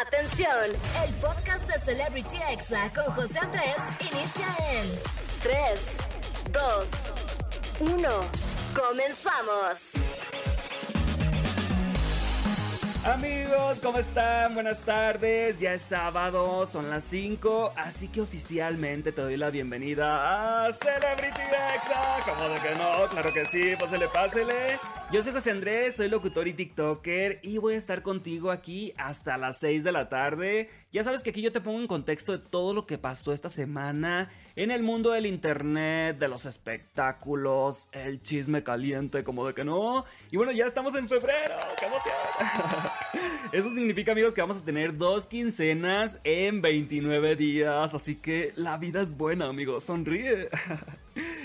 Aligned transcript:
Atención, 0.00 0.64
el 1.04 1.14
podcast 1.16 1.68
de 1.68 1.78
Celebrity 1.80 2.38
Exa 2.50 2.90
con 2.94 3.12
José 3.14 3.38
Andrés 3.38 3.76
inicia 4.00 4.46
en 4.72 4.98
3, 5.42 5.96
2, 6.52 7.92
1. 7.98 8.08
Comenzamos. 8.74 9.78
Amigos, 13.04 13.80
¿cómo 13.82 13.98
están? 13.98 14.54
Buenas 14.54 14.78
tardes. 14.78 15.60
Ya 15.60 15.74
es 15.74 15.82
sábado, 15.82 16.64
son 16.64 16.88
las 16.88 17.04
5, 17.04 17.74
así 17.76 18.08
que 18.08 18.22
oficialmente 18.22 19.12
te 19.12 19.20
doy 19.20 19.36
la 19.36 19.50
bienvenida 19.50 20.64
a 20.64 20.72
Celebrity 20.72 21.42
Exa. 21.42 22.20
¿Cómo 22.24 22.48
de 22.48 22.60
que 22.60 22.74
no? 22.74 23.06
Claro 23.10 23.34
que 23.34 23.44
sí, 23.44 23.76
pásele, 23.78 24.08
pásele. 24.08 24.78
Yo 25.12 25.24
soy 25.24 25.32
José 25.32 25.50
Andrés, 25.50 25.96
soy 25.96 26.08
locutor 26.08 26.46
y 26.46 26.52
TikToker 26.52 27.40
y 27.42 27.58
voy 27.58 27.74
a 27.74 27.78
estar 27.78 28.00
contigo 28.00 28.52
aquí 28.52 28.94
hasta 28.96 29.36
las 29.38 29.58
6 29.58 29.82
de 29.82 29.90
la 29.90 30.08
tarde. 30.08 30.70
Ya 30.92 31.02
sabes 31.02 31.24
que 31.24 31.30
aquí 31.30 31.42
yo 31.42 31.50
te 31.50 31.60
pongo 31.60 31.80
en 31.80 31.88
contexto 31.88 32.30
de 32.30 32.38
todo 32.38 32.72
lo 32.74 32.86
que 32.86 32.96
pasó 32.96 33.32
esta 33.32 33.48
semana 33.48 34.30
en 34.54 34.70
el 34.70 34.84
mundo 34.84 35.10
del 35.10 35.26
internet, 35.26 36.16
de 36.18 36.28
los 36.28 36.46
espectáculos, 36.46 37.88
el 37.90 38.22
chisme 38.22 38.62
caliente, 38.62 39.24
como 39.24 39.44
de 39.48 39.52
que 39.52 39.64
no. 39.64 40.04
Y 40.30 40.36
bueno, 40.36 40.52
ya 40.52 40.66
estamos 40.66 40.94
en 40.94 41.08
febrero, 41.08 41.56
¡qué 41.80 41.86
emoción! 41.86 42.14
Eso 43.52 43.74
significa, 43.74 44.12
amigos, 44.12 44.32
que 44.32 44.42
vamos 44.42 44.58
a 44.58 44.64
tener 44.64 44.96
dos 44.96 45.26
quincenas 45.26 46.20
en 46.22 46.62
29 46.62 47.34
días. 47.34 47.92
Así 47.94 48.14
que 48.14 48.52
la 48.54 48.78
vida 48.78 49.02
es 49.02 49.16
buena, 49.16 49.48
amigos. 49.48 49.82
Sonríe. 49.82 50.48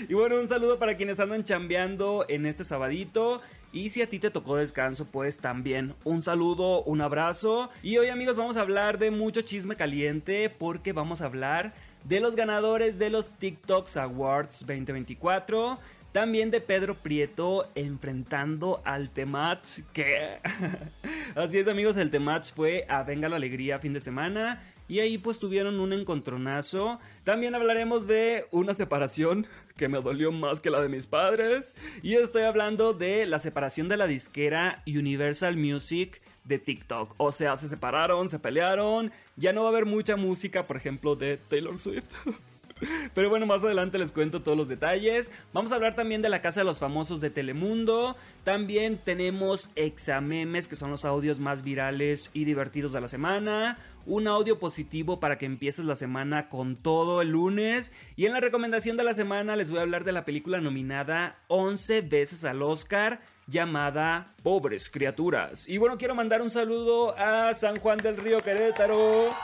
Y 0.08 0.14
bueno, 0.14 0.38
un 0.38 0.48
saludo 0.48 0.78
para 0.78 0.96
quienes 0.96 1.18
andan 1.18 1.44
chambeando 1.44 2.24
en 2.28 2.46
este 2.46 2.64
sabadito. 2.64 3.40
Y 3.72 3.90
si 3.90 4.02
a 4.02 4.08
ti 4.08 4.18
te 4.18 4.30
tocó 4.30 4.56
descanso, 4.56 5.06
pues 5.06 5.38
también 5.38 5.94
un 6.04 6.22
saludo, 6.22 6.82
un 6.84 7.00
abrazo. 7.00 7.70
Y 7.82 7.98
hoy 7.98 8.08
amigos 8.08 8.36
vamos 8.36 8.56
a 8.56 8.62
hablar 8.62 8.98
de 8.98 9.10
mucho 9.10 9.42
chisme 9.42 9.76
caliente 9.76 10.50
porque 10.50 10.92
vamos 10.92 11.20
a 11.20 11.26
hablar 11.26 11.74
de 12.04 12.20
los 12.20 12.36
ganadores 12.36 12.98
de 12.98 13.10
los 13.10 13.28
TikToks 13.38 13.96
Awards 13.96 14.60
2024. 14.60 15.78
También 16.12 16.50
de 16.50 16.62
Pedro 16.62 16.94
Prieto 16.94 17.68
enfrentando 17.74 18.80
al 18.84 19.10
Temach. 19.10 19.80
¿Qué? 19.92 20.38
Así 21.34 21.58
es, 21.58 21.68
amigos, 21.68 21.96
el 21.98 22.10
Temach 22.10 22.54
fue 22.54 22.86
a 22.88 23.02
Venga 23.02 23.28
la 23.28 23.36
Alegría 23.36 23.78
fin 23.78 23.92
de 23.92 24.00
semana. 24.00 24.62
Y 24.88 25.00
ahí 25.00 25.18
pues 25.18 25.38
tuvieron 25.38 25.80
un 25.80 25.92
encontronazo. 25.92 26.98
También 27.24 27.54
hablaremos 27.54 28.06
de 28.06 28.44
una 28.50 28.74
separación 28.74 29.46
que 29.76 29.88
me 29.88 30.00
dolió 30.00 30.32
más 30.32 30.60
que 30.60 30.70
la 30.70 30.80
de 30.80 30.88
mis 30.88 31.06
padres. 31.06 31.74
Y 32.02 32.14
estoy 32.14 32.42
hablando 32.42 32.92
de 32.92 33.26
la 33.26 33.38
separación 33.38 33.88
de 33.88 33.96
la 33.96 34.06
disquera 34.06 34.82
Universal 34.86 35.56
Music 35.56 36.20
de 36.44 36.58
TikTok. 36.58 37.14
O 37.16 37.32
sea, 37.32 37.56
se 37.56 37.68
separaron, 37.68 38.30
se 38.30 38.38
pelearon. 38.38 39.12
Ya 39.36 39.52
no 39.52 39.62
va 39.62 39.68
a 39.68 39.72
haber 39.72 39.86
mucha 39.86 40.16
música, 40.16 40.66
por 40.66 40.76
ejemplo, 40.76 41.16
de 41.16 41.36
Taylor 41.36 41.78
Swift. 41.78 42.10
Pero 43.14 43.30
bueno, 43.30 43.46
más 43.46 43.64
adelante 43.64 43.98
les 43.98 44.12
cuento 44.12 44.42
todos 44.42 44.56
los 44.56 44.68
detalles. 44.68 45.30
Vamos 45.52 45.72
a 45.72 45.76
hablar 45.76 45.94
también 45.94 46.22
de 46.22 46.28
la 46.28 46.42
Casa 46.42 46.60
de 46.60 46.64
los 46.64 46.78
Famosos 46.78 47.20
de 47.20 47.30
Telemundo. 47.30 48.16
También 48.44 48.98
tenemos 48.98 49.70
examemes, 49.76 50.68
que 50.68 50.76
son 50.76 50.90
los 50.90 51.04
audios 51.04 51.40
más 51.40 51.62
virales 51.62 52.30
y 52.34 52.44
divertidos 52.44 52.92
de 52.92 53.00
la 53.00 53.08
semana. 53.08 53.78
Un 54.06 54.28
audio 54.28 54.60
positivo 54.60 55.18
para 55.18 55.36
que 55.36 55.46
empieces 55.46 55.84
la 55.84 55.96
semana 55.96 56.48
con 56.48 56.76
todo 56.76 57.22
el 57.22 57.30
lunes. 57.30 57.92
Y 58.14 58.26
en 58.26 58.32
la 58.32 58.40
recomendación 58.40 58.96
de 58.96 59.02
la 59.02 59.14
semana 59.14 59.56
les 59.56 59.72
voy 59.72 59.80
a 59.80 59.82
hablar 59.82 60.04
de 60.04 60.12
la 60.12 60.24
película 60.24 60.60
nominada 60.60 61.40
11 61.48 62.02
veces 62.02 62.44
al 62.44 62.62
Oscar 62.62 63.20
llamada 63.48 64.34
Pobres 64.44 64.90
Criaturas. 64.90 65.68
Y 65.68 65.78
bueno, 65.78 65.98
quiero 65.98 66.14
mandar 66.14 66.40
un 66.40 66.50
saludo 66.50 67.18
a 67.18 67.52
San 67.54 67.80
Juan 67.80 67.98
del 67.98 68.16
Río 68.16 68.38
Querétaro, 68.38 69.34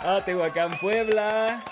a 0.00 0.24
Tehuacán 0.24 0.78
Puebla, 0.80 1.64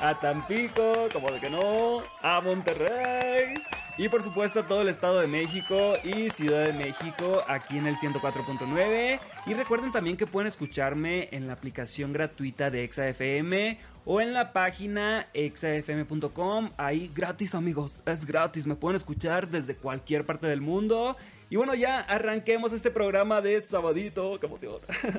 a 0.00 0.18
Tampico, 0.18 1.08
como 1.12 1.30
de 1.30 1.38
que 1.38 1.50
no, 1.50 2.02
a 2.22 2.40
Monterrey. 2.40 3.54
Y 4.00 4.08
por 4.08 4.22
supuesto 4.22 4.64
todo 4.64 4.80
el 4.80 4.88
Estado 4.88 5.20
de 5.20 5.26
México 5.26 5.92
y 6.02 6.30
Ciudad 6.30 6.64
de 6.64 6.72
México 6.72 7.42
aquí 7.46 7.76
en 7.76 7.86
el 7.86 7.96
104.9. 7.96 9.20
Y 9.44 9.52
recuerden 9.52 9.92
también 9.92 10.16
que 10.16 10.26
pueden 10.26 10.48
escucharme 10.48 11.28
en 11.32 11.46
la 11.46 11.52
aplicación 11.52 12.14
gratuita 12.14 12.70
de 12.70 12.84
ExaFM 12.84 13.78
o 14.06 14.22
en 14.22 14.32
la 14.32 14.54
página 14.54 15.26
exafm.com. 15.34 16.70
Ahí 16.78 17.10
gratis 17.14 17.54
amigos, 17.54 18.02
es 18.06 18.24
gratis, 18.24 18.66
me 18.66 18.74
pueden 18.74 18.96
escuchar 18.96 19.50
desde 19.50 19.76
cualquier 19.76 20.24
parte 20.24 20.46
del 20.46 20.62
mundo. 20.62 21.18
Y 21.50 21.56
bueno, 21.56 21.74
ya 21.74 21.98
arranquemos 21.98 22.72
este 22.72 22.92
programa 22.92 23.40
de 23.40 23.60
sabadito, 23.60 24.38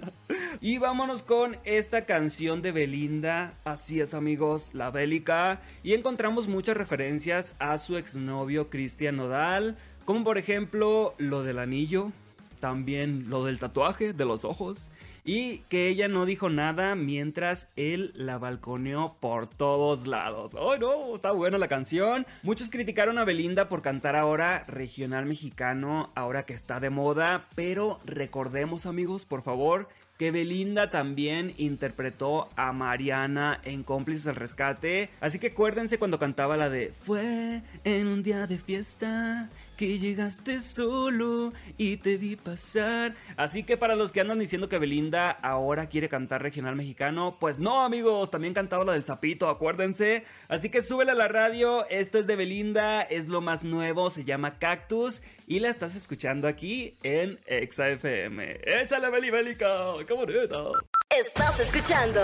y 0.61 0.77
vámonos 0.77 1.23
con 1.23 1.57
esta 1.65 2.05
canción 2.05 2.61
de 2.61 2.71
Belinda, 2.71 3.55
así 3.65 3.99
es 3.99 4.13
amigos, 4.13 4.73
la 4.73 4.91
bélica. 4.91 5.59
Y 5.83 5.93
encontramos 5.93 6.47
muchas 6.47 6.77
referencias 6.77 7.57
a 7.59 7.77
su 7.77 7.97
exnovio 7.97 8.69
Cristian 8.69 9.17
Nodal, 9.17 9.75
como 10.05 10.23
por 10.23 10.37
ejemplo 10.37 11.15
lo 11.17 11.43
del 11.43 11.59
anillo, 11.59 12.13
también 12.61 13.29
lo 13.29 13.43
del 13.43 13.59
tatuaje 13.59 14.13
de 14.13 14.23
los 14.23 14.45
ojos 14.45 14.89
y 15.23 15.59
que 15.69 15.87
ella 15.87 16.07
no 16.07 16.25
dijo 16.25 16.49
nada 16.49 16.95
mientras 16.95 17.71
él 17.75 18.11
la 18.15 18.37
balconeó 18.37 19.17
por 19.19 19.47
todos 19.47 20.07
lados. 20.07 20.53
¡Oh 20.55 20.77
no! 20.77 21.15
Está 21.15 21.31
buena 21.31 21.57
la 21.57 21.67
canción. 21.67 22.25
Muchos 22.43 22.69
criticaron 22.69 23.17
a 23.17 23.25
Belinda 23.25 23.69
por 23.69 23.81
cantar 23.81 24.15
ahora 24.15 24.65
regional 24.67 25.25
mexicano, 25.25 26.11
ahora 26.15 26.43
que 26.43 26.53
está 26.53 26.79
de 26.79 26.89
moda, 26.89 27.47
pero 27.55 27.99
recordemos 28.05 28.85
amigos, 28.85 29.25
por 29.25 29.41
favor, 29.41 29.87
que 30.17 30.29
Belinda 30.29 30.91
también 30.91 31.55
interpretó 31.57 32.47
a 32.55 32.71
Mariana 32.73 33.59
en 33.63 33.81
Cómplices 33.81 34.27
al 34.27 34.35
Rescate. 34.35 35.09
Así 35.19 35.39
que 35.39 35.47
acuérdense 35.47 35.97
cuando 35.97 36.19
cantaba 36.19 36.57
la 36.57 36.69
de 36.69 36.93
Fue 36.93 37.63
en 37.83 38.05
un 38.05 38.21
día 38.21 38.45
de 38.45 38.59
fiesta 38.59 39.49
que 39.81 39.97
llegaste 39.97 40.61
solo 40.61 41.53
y 41.75 41.97
te 41.97 42.17
vi 42.17 42.35
pasar. 42.35 43.15
Así 43.35 43.63
que 43.63 43.77
para 43.77 43.95
los 43.95 44.11
que 44.11 44.21
andan 44.21 44.37
diciendo 44.37 44.69
que 44.69 44.77
Belinda 44.77 45.31
ahora 45.31 45.89
quiere 45.89 46.07
cantar 46.07 46.43
regional 46.43 46.75
mexicano, 46.75 47.37
pues 47.39 47.57
no 47.57 47.81
amigos, 47.81 48.29
también 48.29 48.53
cantaba 48.53 48.85
la 48.85 48.91
del 48.93 49.05
sapito, 49.05 49.49
acuérdense. 49.49 50.23
Así 50.49 50.69
que 50.69 50.83
súbele 50.83 51.13
a 51.13 51.15
la 51.15 51.27
radio, 51.27 51.89
esto 51.89 52.19
es 52.19 52.27
de 52.27 52.35
Belinda, 52.35 53.01
es 53.01 53.27
lo 53.27 53.41
más 53.41 53.63
nuevo, 53.63 54.11
se 54.11 54.23
llama 54.23 54.59
Cactus 54.59 55.23
y 55.47 55.61
la 55.61 55.69
estás 55.69 55.95
escuchando 55.95 56.47
aquí 56.47 56.93
en 57.01 57.39
Exa 57.47 57.89
FM. 57.89 58.59
Échale 58.63 59.09
Beli 59.09 59.31
Bélica, 59.31 59.67
qué 60.05 60.13
bonito. 60.13 60.73
Estás 61.09 61.59
escuchando 61.59 62.21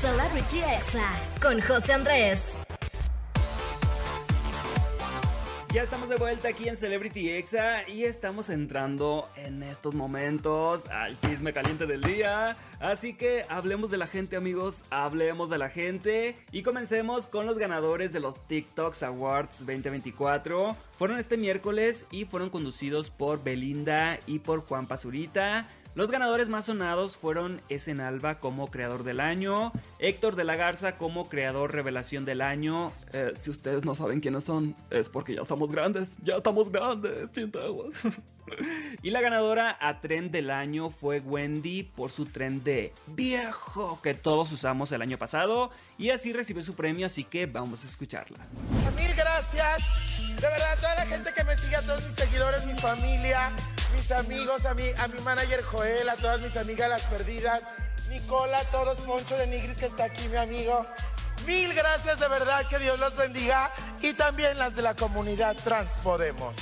Celebrity 0.00 0.58
Exa 0.58 1.14
con 1.40 1.60
José 1.60 1.92
Andrés. 1.92 2.65
Ya 5.76 5.82
estamos 5.82 6.08
de 6.08 6.16
vuelta 6.16 6.48
aquí 6.48 6.70
en 6.70 6.76
Celebrity 6.78 7.28
Exa 7.32 7.86
y 7.86 8.04
estamos 8.04 8.48
entrando 8.48 9.28
en 9.36 9.62
estos 9.62 9.94
momentos 9.94 10.88
al 10.88 11.20
chisme 11.20 11.52
caliente 11.52 11.84
del 11.84 12.00
día. 12.00 12.56
Así 12.80 13.12
que 13.12 13.44
hablemos 13.50 13.90
de 13.90 13.98
la 13.98 14.06
gente, 14.06 14.36
amigos, 14.36 14.84
hablemos 14.88 15.50
de 15.50 15.58
la 15.58 15.68
gente 15.68 16.38
y 16.50 16.62
comencemos 16.62 17.26
con 17.26 17.44
los 17.44 17.58
ganadores 17.58 18.14
de 18.14 18.20
los 18.20 18.48
TikToks 18.48 19.02
Awards 19.02 19.66
2024. 19.66 20.78
Fueron 20.96 21.18
este 21.18 21.36
miércoles 21.36 22.06
y 22.10 22.24
fueron 22.24 22.48
conducidos 22.48 23.10
por 23.10 23.44
Belinda 23.44 24.18
y 24.26 24.38
por 24.38 24.62
Juan 24.62 24.86
Pazurita. 24.86 25.68
Los 25.96 26.10
ganadores 26.10 26.50
más 26.50 26.66
sonados 26.66 27.16
fueron 27.16 27.62
Esen 27.70 28.02
Alba 28.02 28.38
como 28.38 28.70
creador 28.70 29.02
del 29.02 29.18
año, 29.18 29.72
Héctor 29.98 30.36
de 30.36 30.44
la 30.44 30.54
Garza 30.54 30.98
como 30.98 31.30
creador 31.30 31.72
revelación 31.72 32.26
del 32.26 32.42
año. 32.42 32.92
Eh, 33.14 33.32
si 33.40 33.48
ustedes 33.48 33.82
no 33.86 33.94
saben 33.94 34.20
quiénes 34.20 34.44
son, 34.44 34.76
es 34.90 35.08
porque 35.08 35.34
ya 35.34 35.40
estamos 35.40 35.72
grandes, 35.72 36.10
ya 36.22 36.36
estamos 36.36 36.70
grandes, 36.70 37.30
aguas. 37.54 37.94
y 39.02 39.08
la 39.08 39.22
ganadora 39.22 39.74
a 39.80 40.02
tren 40.02 40.30
del 40.30 40.50
año 40.50 40.90
fue 40.90 41.20
Wendy 41.20 41.84
por 41.84 42.10
su 42.10 42.26
tren 42.26 42.62
de 42.62 42.92
viejo 43.06 43.98
que 44.02 44.12
todos 44.12 44.52
usamos 44.52 44.92
el 44.92 45.00
año 45.00 45.16
pasado 45.16 45.70
y 45.96 46.10
así 46.10 46.34
recibió 46.34 46.62
su 46.62 46.74
premio, 46.74 47.06
así 47.06 47.24
que 47.24 47.46
vamos 47.46 47.84
a 47.84 47.88
escucharla. 47.88 48.46
Mil 48.98 49.14
gracias, 49.14 49.80
de 50.18 50.46
verdad, 50.46 50.76
toda 50.76 50.94
la 50.96 51.06
gente 51.06 51.32
que 51.32 51.42
me 51.42 51.56
sigue, 51.56 51.76
a 51.76 51.80
todos 51.80 52.04
mis 52.04 52.12
seguidores, 52.12 52.66
mi 52.66 52.74
familia 52.74 53.50
mis 53.94 54.10
amigos, 54.10 54.64
a 54.66 54.74
mi, 54.74 54.88
a 54.98 55.08
mi 55.08 55.20
manager 55.20 55.62
Joel, 55.62 56.08
a 56.08 56.16
todas 56.16 56.40
mis 56.40 56.56
amigas 56.56 56.88
las 56.88 57.02
perdidas, 57.04 57.64
Nicola, 58.08 58.58
a 58.58 58.64
todos, 58.64 59.04
Moncho 59.06 59.36
de 59.36 59.46
Nigris 59.46 59.78
que 59.78 59.86
está 59.86 60.04
aquí, 60.04 60.28
mi 60.28 60.36
amigo. 60.36 60.86
Mil 61.46 61.72
gracias 61.74 62.18
de 62.18 62.28
verdad, 62.28 62.66
que 62.68 62.78
Dios 62.78 62.98
los 62.98 63.16
bendiga 63.16 63.70
y 64.00 64.14
también 64.14 64.58
las 64.58 64.74
de 64.74 64.82
la 64.82 64.94
comunidad 64.94 65.56
Transpodemos. 65.56 66.56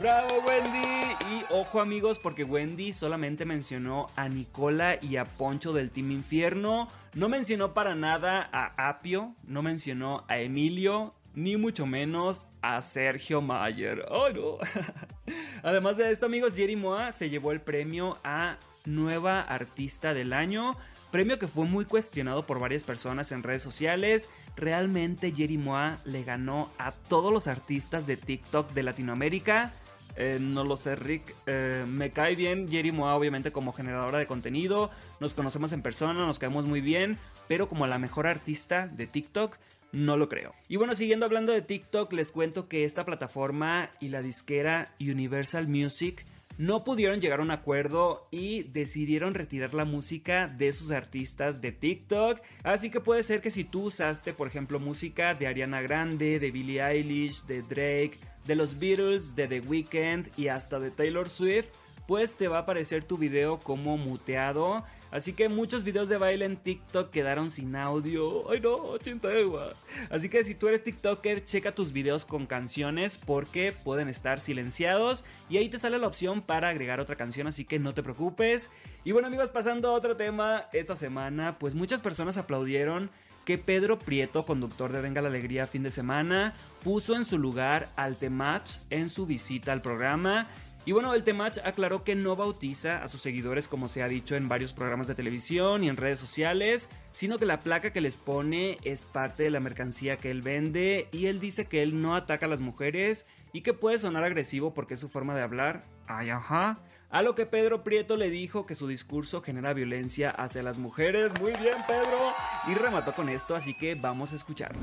Bravo 0.00 0.40
Wendy 0.40 1.14
y 1.30 1.44
ojo 1.50 1.80
amigos 1.80 2.18
porque 2.18 2.44
Wendy 2.44 2.92
solamente 2.92 3.44
mencionó 3.44 4.10
a 4.16 4.28
Nicola 4.28 4.96
y 5.00 5.16
a 5.16 5.24
Poncho 5.24 5.72
del 5.72 5.90
Team 5.90 6.10
Infierno, 6.10 6.88
no 7.14 7.28
mencionó 7.28 7.74
para 7.74 7.94
nada 7.94 8.48
a 8.52 8.88
Apio, 8.88 9.34
no 9.44 9.62
mencionó 9.62 10.24
a 10.28 10.38
Emilio 10.38 11.14
ni 11.34 11.56
mucho 11.56 11.86
menos 11.86 12.48
a 12.62 12.80
Sergio 12.80 13.40
Mayer. 13.40 14.06
¡Oh, 14.08 14.28
no! 14.30 14.58
Además 15.62 15.96
de 15.96 16.10
esto, 16.10 16.26
amigos, 16.26 16.54
Jerry 16.54 16.76
Moa 16.76 17.12
se 17.12 17.30
llevó 17.30 17.52
el 17.52 17.60
premio 17.60 18.18
a 18.22 18.56
Nueva 18.84 19.40
Artista 19.40 20.14
del 20.14 20.32
Año, 20.32 20.76
premio 21.10 21.38
que 21.38 21.48
fue 21.48 21.64
muy 21.66 21.84
cuestionado 21.84 22.46
por 22.46 22.60
varias 22.60 22.84
personas 22.84 23.32
en 23.32 23.42
redes 23.42 23.62
sociales. 23.62 24.30
Realmente 24.56 25.32
Jerry 25.34 25.58
Moa 25.58 25.98
le 26.04 26.22
ganó 26.22 26.70
a 26.78 26.92
todos 26.92 27.32
los 27.32 27.46
artistas 27.46 28.06
de 28.06 28.16
TikTok 28.16 28.72
de 28.72 28.82
Latinoamérica. 28.82 29.72
Eh, 30.16 30.38
no 30.40 30.62
lo 30.62 30.76
sé, 30.76 30.94
Rick. 30.94 31.34
Eh, 31.46 31.84
me 31.88 32.12
cae 32.12 32.36
bien 32.36 32.68
Jerry 32.68 32.92
Moa, 32.92 33.16
obviamente, 33.16 33.50
como 33.50 33.72
generadora 33.72 34.18
de 34.18 34.26
contenido. 34.26 34.90
Nos 35.18 35.34
conocemos 35.34 35.72
en 35.72 35.82
persona, 35.82 36.14
nos 36.26 36.38
caemos 36.38 36.66
muy 36.66 36.80
bien. 36.80 37.18
Pero 37.48 37.68
como 37.68 37.86
la 37.86 37.98
mejor 37.98 38.26
artista 38.26 38.86
de 38.86 39.06
TikTok, 39.06 39.56
no 39.94 40.16
lo 40.16 40.28
creo. 40.28 40.54
Y 40.68 40.76
bueno, 40.76 40.94
siguiendo 40.94 41.24
hablando 41.24 41.52
de 41.52 41.62
TikTok, 41.62 42.12
les 42.12 42.32
cuento 42.32 42.68
que 42.68 42.84
esta 42.84 43.04
plataforma 43.04 43.90
y 44.00 44.08
la 44.08 44.22
disquera 44.22 44.92
Universal 45.00 45.68
Music 45.68 46.24
no 46.58 46.84
pudieron 46.84 47.20
llegar 47.20 47.40
a 47.40 47.42
un 47.42 47.50
acuerdo 47.50 48.28
y 48.30 48.64
decidieron 48.64 49.34
retirar 49.34 49.74
la 49.74 49.84
música 49.84 50.46
de 50.46 50.72
sus 50.72 50.90
artistas 50.90 51.60
de 51.60 51.72
TikTok. 51.72 52.40
Así 52.62 52.90
que 52.90 53.00
puede 53.00 53.22
ser 53.22 53.40
que 53.40 53.50
si 53.50 53.64
tú 53.64 53.86
usaste, 53.86 54.32
por 54.32 54.46
ejemplo, 54.46 54.78
música 54.78 55.34
de 55.34 55.46
Ariana 55.46 55.80
Grande, 55.80 56.38
de 56.38 56.50
Billie 56.50 56.80
Eilish, 56.80 57.44
de 57.46 57.62
Drake, 57.62 58.18
de 58.46 58.54
los 58.54 58.78
Beatles, 58.78 59.34
de 59.34 59.48
The 59.48 59.60
Weeknd 59.60 60.28
y 60.36 60.48
hasta 60.48 60.78
de 60.78 60.90
Taylor 60.90 61.28
Swift, 61.28 61.70
pues 62.06 62.36
te 62.36 62.48
va 62.48 62.58
a 62.58 62.60
aparecer 62.60 63.04
tu 63.04 63.16
video 63.16 63.58
como 63.58 63.96
muteado. 63.96 64.84
Así 65.14 65.32
que 65.32 65.48
muchos 65.48 65.84
videos 65.84 66.08
de 66.08 66.18
baile 66.18 66.44
en 66.44 66.56
TikTok 66.56 67.10
quedaron 67.10 67.48
sin 67.48 67.76
audio. 67.76 68.50
Ay 68.50 68.58
no, 68.58 68.98
chinteguas. 68.98 69.84
Así 70.10 70.28
que 70.28 70.42
si 70.42 70.56
tú 70.56 70.66
eres 70.66 70.82
TikToker, 70.82 71.44
checa 71.44 71.72
tus 71.72 71.92
videos 71.92 72.24
con 72.24 72.46
canciones 72.46 73.16
porque 73.24 73.72
pueden 73.72 74.08
estar 74.08 74.40
silenciados. 74.40 75.24
Y 75.48 75.58
ahí 75.58 75.68
te 75.68 75.78
sale 75.78 76.00
la 76.00 76.08
opción 76.08 76.42
para 76.42 76.68
agregar 76.68 76.98
otra 76.98 77.14
canción, 77.14 77.46
así 77.46 77.64
que 77.64 77.78
no 77.78 77.94
te 77.94 78.02
preocupes. 78.02 78.70
Y 79.04 79.12
bueno 79.12 79.28
amigos, 79.28 79.50
pasando 79.50 79.90
a 79.90 79.92
otro 79.92 80.16
tema, 80.16 80.64
esta 80.72 80.96
semana 80.96 81.60
pues 81.60 81.76
muchas 81.76 82.00
personas 82.00 82.36
aplaudieron 82.36 83.08
que 83.44 83.56
Pedro 83.56 84.00
Prieto, 84.00 84.44
conductor 84.44 84.90
de 84.90 85.00
Venga 85.00 85.22
la 85.22 85.28
Alegría 85.28 85.68
fin 85.68 85.84
de 85.84 85.92
semana, 85.92 86.54
puso 86.82 87.14
en 87.14 87.24
su 87.24 87.38
lugar 87.38 87.90
al 87.94 88.16
Temach 88.16 88.68
en 88.90 89.08
su 89.08 89.26
visita 89.26 89.72
al 89.72 89.82
programa 89.82 90.48
y 90.86 90.92
bueno, 90.92 91.14
el 91.14 91.24
Temach 91.24 91.58
aclaró 91.64 92.04
que 92.04 92.14
no 92.14 92.36
bautiza 92.36 93.02
a 93.02 93.08
sus 93.08 93.22
seguidores 93.22 93.68
como 93.68 93.88
se 93.88 94.02
ha 94.02 94.08
dicho 94.08 94.36
en 94.36 94.48
varios 94.48 94.74
programas 94.74 95.06
de 95.06 95.14
televisión 95.14 95.82
y 95.82 95.88
en 95.88 95.96
redes 95.96 96.18
sociales, 96.18 96.90
sino 97.12 97.38
que 97.38 97.46
la 97.46 97.60
placa 97.60 97.92
que 97.92 98.02
les 98.02 98.18
pone 98.18 98.78
es 98.84 99.04
parte 99.06 99.44
de 99.44 99.50
la 99.50 99.60
mercancía 99.60 100.18
que 100.18 100.30
él 100.30 100.42
vende 100.42 101.08
y 101.10 101.26
él 101.26 101.40
dice 101.40 101.66
que 101.66 101.82
él 101.82 102.02
no 102.02 102.14
ataca 102.14 102.44
a 102.46 102.50
las 102.50 102.60
mujeres 102.60 103.26
y 103.52 103.62
que 103.62 103.72
puede 103.72 103.98
sonar 103.98 104.24
agresivo 104.24 104.74
porque 104.74 104.94
es 104.94 105.00
su 105.00 105.08
forma 105.08 105.34
de 105.34 105.42
hablar. 105.42 105.84
Ay, 106.06 106.28
ajá. 106.30 106.78
A 107.08 107.22
lo 107.22 107.34
que 107.34 107.46
Pedro 107.46 107.84
Prieto 107.84 108.16
le 108.16 108.28
dijo 108.28 108.66
que 108.66 108.74
su 108.74 108.88
discurso 108.88 109.40
genera 109.40 109.72
violencia 109.72 110.30
hacia 110.30 110.64
las 110.64 110.78
mujeres. 110.78 111.32
Muy 111.40 111.52
bien, 111.52 111.76
Pedro. 111.86 112.34
Y 112.66 112.74
remató 112.74 113.14
con 113.14 113.28
esto, 113.28 113.54
así 113.54 113.72
que 113.72 113.94
vamos 113.94 114.32
a 114.32 114.36
escuchar. 114.36 114.74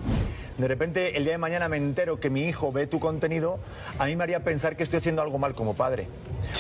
De 0.57 0.67
repente, 0.67 1.17
el 1.17 1.23
día 1.23 1.33
de 1.33 1.37
mañana 1.37 1.69
me 1.69 1.77
entero 1.77 2.19
que 2.19 2.29
mi 2.29 2.43
hijo 2.43 2.71
ve 2.71 2.85
tu 2.85 2.99
contenido, 2.99 3.59
a 3.97 4.05
mí 4.05 4.15
me 4.15 4.23
haría 4.23 4.41
pensar 4.41 4.75
que 4.75 4.83
estoy 4.83 4.97
haciendo 4.97 5.21
algo 5.21 5.37
mal 5.37 5.53
como 5.53 5.73
padre. 5.73 6.07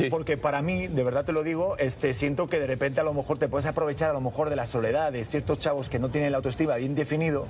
Porque 0.09 0.37
para 0.37 0.61
mí, 0.61 0.87
de 0.87 1.03
verdad 1.03 1.25
te 1.25 1.33
lo 1.33 1.43
digo, 1.43 1.77
este, 1.77 2.13
siento 2.13 2.47
que 2.47 2.59
de 2.59 2.67
repente 2.67 3.01
a 3.01 3.03
lo 3.03 3.13
mejor 3.13 3.37
te 3.37 3.47
puedes 3.47 3.67
aprovechar 3.67 4.09
a 4.09 4.13
lo 4.13 4.21
mejor 4.21 4.49
de 4.49 4.55
la 4.55 4.67
soledad 4.67 5.11
de 5.11 5.25
ciertos 5.25 5.59
chavos 5.59 5.89
que 5.89 5.99
no 5.99 6.09
tienen 6.09 6.31
la 6.31 6.37
autoestima 6.37 6.75
bien 6.77 6.95
definido 6.95 7.45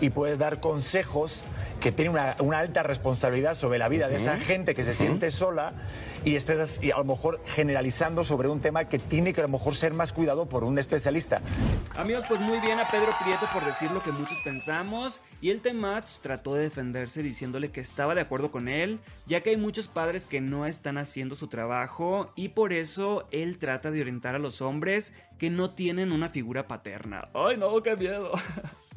y 0.00 0.10
puedes 0.10 0.38
dar 0.38 0.60
consejos 0.60 1.42
que 1.80 1.92
tienen 1.92 2.12
una, 2.12 2.58
alta 2.58 2.82
responsabilidad 2.82 3.54
sobre 3.54 3.78
la 3.78 3.88
vida 3.88 4.08
de 4.08 4.16
esa 4.16 4.38
gente 4.38 4.74
que 4.74 4.84
se 4.84 4.94
siente 4.94 5.30
sola 5.30 5.72
y 6.24 6.34
estés 6.34 6.80
y 6.82 6.90
a 6.90 6.98
lo 6.98 7.04
mejor 7.04 7.40
generalizando 7.46 8.24
sobre 8.24 8.48
un 8.48 8.60
tema 8.60 8.86
que 8.86 8.98
tiene 8.98 9.32
que 9.32 9.40
a 9.40 9.44
lo 9.44 9.48
mejor 9.48 9.74
ser 9.74 9.92
más 9.94 10.12
cuidado 10.12 10.46
por 10.46 10.64
un 10.64 10.78
especialista. 10.78 11.40
Amigos, 11.96 12.24
pues 12.28 12.40
muy 12.40 12.58
bien 12.58 12.80
a 12.80 12.88
Pedro 12.90 13.12
Prieto 13.22 13.46
por 13.52 13.64
decir 13.64 13.90
lo 13.92 14.02
que 14.02 14.10
muchos 14.10 14.38
pensamos 14.42 15.20
y 15.40 15.50
el 15.50 15.60
Temach 15.60 16.08
trató 16.20 16.54
de 16.54 16.62
defenderse 16.62 17.22
diciéndole 17.22 17.70
que 17.70 17.80
estaba 17.80 18.14
de 18.14 18.22
acuerdo 18.22 18.50
con 18.50 18.68
él, 18.68 18.98
ya 19.26 19.40
que 19.40 19.50
hay 19.50 19.56
muchos 19.56 19.88
padres 19.88 20.24
que 20.24 20.40
no 20.40 20.66
están 20.66 20.98
haciendo 20.98 21.36
su 21.36 21.46
trabajo 21.46 22.32
y 22.34 22.48
por 22.50 22.72
eso 22.72 23.28
él 23.30 23.58
trata 23.58 23.90
de 23.90 24.00
orientar 24.00 24.34
a 24.34 24.38
los 24.38 24.60
hombres 24.60 25.14
que 25.38 25.50
no 25.50 25.70
tienen 25.70 26.10
una 26.10 26.28
figura 26.28 26.66
paterna. 26.66 27.28
Ay 27.34 27.56
no, 27.56 27.80
qué 27.82 27.96
miedo. 27.96 28.32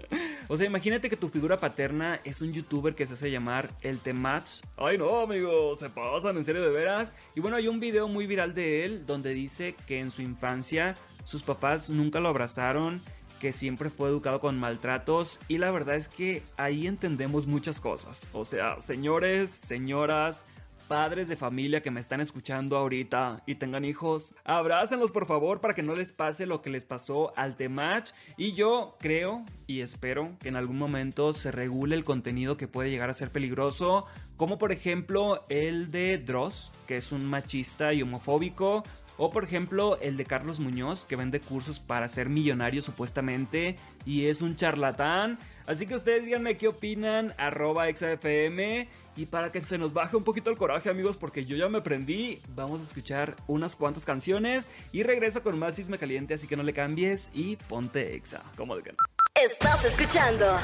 O 0.52 0.58
sea, 0.58 0.68
imagínate 0.68 1.10
que 1.10 1.16
tu 1.16 1.30
figura 1.30 1.62
paterna 1.62 2.20
es 2.26 2.42
un 2.42 2.52
youtuber 2.52 2.94
que 2.94 3.06
se 3.06 3.14
hace 3.14 3.32
llamar 3.32 3.70
el 3.80 4.00
Temach. 4.00 4.50
Ay 4.76 4.98
no, 4.98 5.22
amigo, 5.22 5.78
se 5.78 5.90
pasan, 5.90 6.36
en 6.36 6.44
serio 6.44 6.62
de 6.62 6.72
veras. 6.72 7.14
Y 7.36 7.40
bueno, 7.40 7.56
hay 7.56 7.70
un 7.70 7.80
video 7.80 8.10
muy 8.10 8.28
viral 8.28 8.54
de 8.54 8.84
él 8.84 9.06
donde 9.06 9.34
dice 9.34 9.78
que 9.88 10.02
en 10.02 10.12
su 10.12 10.22
infancia 10.22 10.96
sus 11.24 11.44
papás 11.44 11.90
nunca 11.90 12.20
lo 12.20 12.28
abrazaron, 12.28 13.02
que 13.40 13.54
siempre 13.54 13.90
fue 13.90 14.10
educado 14.10 14.42
con 14.42 14.60
maltratos 14.60 15.40
y 15.48 15.58
la 15.58 15.72
verdad 15.72 15.96
es 15.96 16.10
que 16.10 16.44
ahí 16.58 16.86
entendemos 16.86 17.48
muchas 17.48 17.80
cosas. 17.80 18.28
O 18.34 18.44
sea, 18.44 18.82
señores, 18.82 19.52
señoras, 19.52 20.44
padres 20.92 21.30
de 21.30 21.38
familia 21.38 21.82
que 21.82 21.90
me 21.90 22.02
están 22.02 22.20
escuchando 22.20 22.76
ahorita 22.76 23.44
y 23.46 23.56
tengan 23.56 23.86
hijos, 23.86 24.36
abrácenlos 24.44 25.12
por 25.12 25.26
favor 25.26 25.62
para 25.62 25.74
que 25.74 25.84
no 25.84 25.96
les 25.96 26.12
pase 26.12 26.46
lo 26.46 26.62
que 26.62 26.70
les 26.70 26.84
pasó 26.84 27.32
al 27.38 27.56
Temach. 27.56 28.10
Y 28.36 28.52
yo 28.56 28.98
creo 29.00 29.46
y 29.68 29.80
espero 29.80 30.36
que 30.42 30.50
en 30.50 30.58
algún 30.58 30.78
momento 30.78 31.32
se 31.32 31.50
regule 31.50 31.96
el 31.96 32.04
contenido 32.04 32.58
que 32.58 32.68
puede 32.68 32.90
llegar 32.90 33.10
a 33.10 33.14
ser 33.14 33.32
peligroso, 33.32 34.06
como 34.36 34.58
por 34.58 34.74
ejemplo 34.74 35.46
el 35.48 35.92
de 35.92 36.18
Dross, 36.18 36.74
que 36.88 36.98
es 36.98 37.14
un 37.14 37.26
machista 37.26 37.94
y 37.94 38.02
homofóbico. 38.02 38.84
O 39.18 39.30
por 39.30 39.44
ejemplo 39.44 39.98
el 40.02 40.18
de 40.18 40.26
Carlos 40.26 40.60
Muñoz, 40.60 41.06
que 41.06 41.16
vende 41.16 41.40
cursos 41.40 41.80
para 41.80 42.08
ser 42.08 42.28
millonario 42.28 42.82
supuestamente 42.82 43.78
y 44.04 44.26
es 44.26 44.42
un 44.42 44.56
charlatán. 44.56 45.38
Así 45.68 45.86
que 45.86 45.96
ustedes 45.96 46.26
díganme 46.26 46.58
qué 46.58 46.68
opinan, 46.68 47.34
arroba 47.38 47.86
XFM. 47.88 48.90
Y 49.22 49.28
para 49.28 49.52
que 49.52 49.62
se 49.62 49.78
nos 49.78 49.94
baje 49.94 50.18
un 50.18 50.24
poquito 50.24 50.50
el 50.50 50.58
coraje, 50.58 50.90
amigos, 50.90 51.16
porque 51.16 51.46
yo 51.46 51.56
ya 51.56 51.70
me 51.70 51.82
prendí, 51.82 52.42
vamos 52.56 52.82
a 52.82 52.86
escuchar 52.86 53.36
unas 53.46 53.76
cuantas 53.76 54.04
canciones 54.04 54.68
y 54.92 55.04
regreso 55.04 55.44
con 55.44 55.60
más 55.60 55.76
chisme 55.76 56.00
caliente, 56.00 56.34
así 56.34 56.48
que 56.48 56.58
no 56.58 56.64
le 56.64 56.74
cambies 56.74 57.30
y 57.32 57.56
ponte 57.56 58.16
Exa. 58.16 58.42
¿Cómo 58.58 58.76
de 58.76 58.82
que 58.82 58.94
no? 58.94 58.98
Estás 59.36 59.86
escuchando 59.86 60.58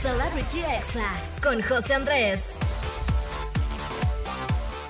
Celebrity 0.00 0.60
Exa 0.60 1.10
con 1.42 1.60
José 1.60 1.94
Andrés. 1.94 2.54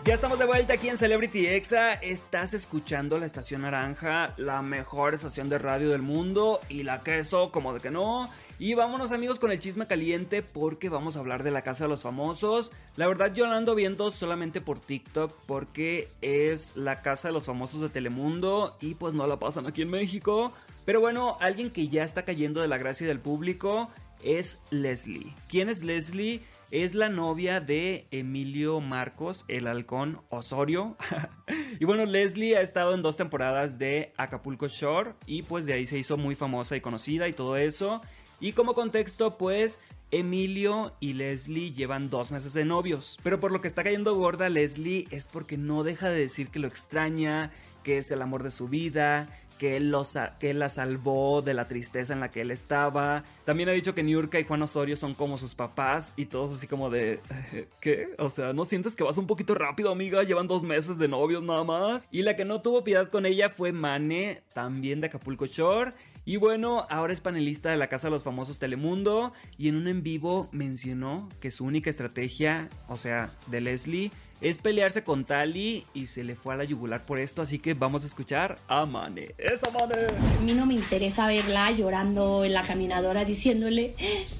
Ya 0.04 0.14
estamos 0.14 0.38
de 0.38 0.44
vuelta 0.44 0.74
aquí 0.74 0.88
en 0.88 0.98
Celebrity 0.98 1.46
Exa. 1.46 1.94
Estás 1.94 2.52
escuchando 2.54 3.18
la 3.18 3.24
estación 3.24 3.62
naranja, 3.62 4.34
la 4.36 4.60
mejor 4.60 5.14
estación 5.14 5.48
de 5.48 5.58
radio 5.58 5.90
del 5.90 6.02
mundo. 6.02 6.61
Y 6.68 6.82
la 6.82 7.04
queso, 7.04 7.52
como 7.52 7.72
de 7.72 7.78
que 7.78 7.92
no. 7.92 8.28
Y 8.59 8.75
vámonos 8.75 9.11
amigos 9.11 9.38
con 9.40 9.50
el 9.50 9.59
chisme 9.59 9.87
caliente 9.87 10.42
porque 10.42 10.88
vamos 10.88 11.16
a 11.16 11.21
hablar 11.21 11.42
de 11.42 11.50
la 11.50 11.62
casa 11.62 11.85
de 11.85 11.90
los 11.90 12.02
famosos. 12.02 12.71
La 12.97 13.09
verdad 13.09 13.35
yo 13.35 13.47
la 13.47 13.56
ando 13.56 13.75
viendo 13.75 14.11
solamente 14.11 14.61
por 14.61 14.78
TikTok 14.78 15.35
porque 15.47 16.09
es 16.21 16.76
la 16.76 17.02
casa 17.02 17.28
de 17.28 17.35
los 17.35 17.47
famosos 17.47 17.80
de 17.80 17.88
Telemundo 17.88 18.76
y 18.80 18.94
pues 18.94 19.14
no 19.14 19.26
la 19.26 19.38
pasan 19.38 19.66
aquí 19.66 19.82
en 19.82 19.90
México. 19.90 20.52
Pero 20.85 21.00
bueno, 21.00 21.37
alguien 21.40 21.71
que 21.71 21.88
ya 21.88 22.04
está 22.04 22.25
cayendo 22.25 22.61
de 22.61 22.68
la 22.68 22.78
gracia 22.78 23.06
del 23.06 23.21
público 23.21 23.90
es 24.23 24.61
Leslie. 24.71 25.35
¿Quién 25.49 25.68
es 25.68 25.82
Leslie? 25.82 26.42
Es 26.71 26.94
la 26.94 27.11
novia 27.11 27.61
de 27.61 28.06
Emilio 28.11 28.80
Marcos, 28.80 29.44
el 29.49 29.66
halcón 29.66 30.23
Osorio. 30.30 30.97
y 31.80 31.85
bueno, 31.85 32.06
Leslie 32.06 32.56
ha 32.56 32.62
estado 32.62 32.94
en 32.94 33.02
dos 33.02 33.18
temporadas 33.18 33.78
de 33.78 34.14
Acapulco 34.16 34.68
Shore 34.68 35.12
y 35.26 35.42
pues 35.42 35.66
de 35.66 35.75
ahí 35.75 35.85
se 35.85 35.99
hizo 35.99 36.16
muy 36.16 36.35
famosa 36.35 36.75
y 36.75 36.80
conocida 36.80 37.28
y 37.28 37.35
todo 37.35 37.59
eso. 37.59 38.00
Y 38.42 38.54
como 38.54 38.75
contexto, 38.75 39.38
pues 39.38 39.78
Emilio 40.11 40.92
y 40.99 41.12
Leslie 41.12 41.72
llevan 41.72 42.11
dos 42.11 42.32
meses 42.32 42.52
de 42.52 42.64
novios. 42.64 43.16
Pero 43.22 43.38
por 43.38 43.52
lo 43.52 43.61
que 43.61 43.68
está 43.68 43.84
cayendo 43.84 44.16
gorda 44.16 44.49
Leslie 44.49 45.06
es 45.12 45.28
porque 45.28 45.56
no 45.56 45.84
deja 45.84 46.08
de 46.08 46.18
decir 46.18 46.49
que 46.49 46.58
lo 46.58 46.66
extraña, 46.66 47.52
que 47.84 47.99
es 47.99 48.11
el 48.11 48.20
amor 48.20 48.42
de 48.42 48.50
su 48.50 48.66
vida, 48.66 49.28
que 49.58 49.76
él, 49.76 49.94
que 50.40 50.54
la 50.54 50.68
salvó 50.68 51.40
de 51.40 51.54
la 51.54 51.68
tristeza 51.68 52.14
en 52.14 52.18
la 52.18 52.32
que 52.32 52.40
él 52.40 52.50
estaba. 52.50 53.22
También 53.44 53.68
ha 53.68 53.72
dicho 53.72 53.94
que 53.94 54.02
Niurka 54.02 54.40
y 54.40 54.44
Juan 54.44 54.62
Osorio 54.62 54.96
son 54.96 55.14
como 55.14 55.38
sus 55.38 55.54
papás 55.54 56.12
y 56.16 56.26
todos 56.26 56.52
así 56.52 56.66
como 56.66 56.90
de... 56.90 57.20
¿Qué? 57.80 58.08
O 58.18 58.28
sea, 58.28 58.52
¿no 58.52 58.64
sientes 58.64 58.96
que 58.96 59.04
vas 59.04 59.18
un 59.18 59.28
poquito 59.28 59.54
rápido, 59.54 59.92
amiga? 59.92 60.25
Llevan 60.25 60.49
dos 60.49 60.64
meses 60.64 60.99
de 60.99 61.06
novios 61.06 61.44
nada 61.44 61.62
más. 61.62 62.08
Y 62.11 62.22
la 62.22 62.34
que 62.34 62.44
no 62.44 62.61
tuvo 62.61 62.82
piedad 62.82 63.08
con 63.08 63.25
ella 63.25 63.50
fue 63.50 63.70
Mane, 63.70 64.42
también 64.52 65.00
de 65.00 65.06
Acapulco 65.06 65.46
Shore. 65.46 65.92
Y 66.25 66.37
bueno, 66.37 66.87
ahora 66.88 67.12
es 67.12 67.21
panelista 67.21 67.71
de 67.71 67.76
la 67.76 67.88
Casa 67.88 68.07
de 68.07 68.12
los 68.12 68.23
Famosos 68.23 68.61
Telemundo 68.61 69.33
y 69.59 69.69
en 69.69 69.76
un 69.76 69.88
en 69.88 70.02
vivo 70.02 70.49
mencionó 70.52 71.29
que 71.41 71.50
su 71.50 71.64
única 71.64 71.91
estrategia, 71.91 72.71
o 72.88 72.97
sea, 72.97 73.33
de 73.49 73.61
Leslie, 73.61 74.12
es 74.41 74.59
pelearse 74.59 75.05
con 75.05 75.25
Tali 75.25 75.85
y 75.95 76.07
se 76.07 76.25
le 76.25 76.35
fue 76.35 76.55
a 76.55 76.57
la 76.57 76.64
yugular 76.64 77.07
por 77.07 77.19
esto, 77.19 77.43
así 77.43 77.59
que 77.59 77.75
vamos 77.75 78.02
a 78.02 78.07
escuchar 78.07 78.59
a 78.69 78.87
Mane. 78.87 79.35
¡Esa 79.38 79.71
Mane! 79.71 79.95
A 80.38 80.41
mí 80.41 80.52
no 80.52 80.67
me 80.67 80.75
interesa 80.75 81.26
verla 81.26 81.71
llorando 81.71 82.45
en 82.45 82.52
la 82.52 82.62
caminadora 82.62 83.25
diciéndole, 83.25 83.95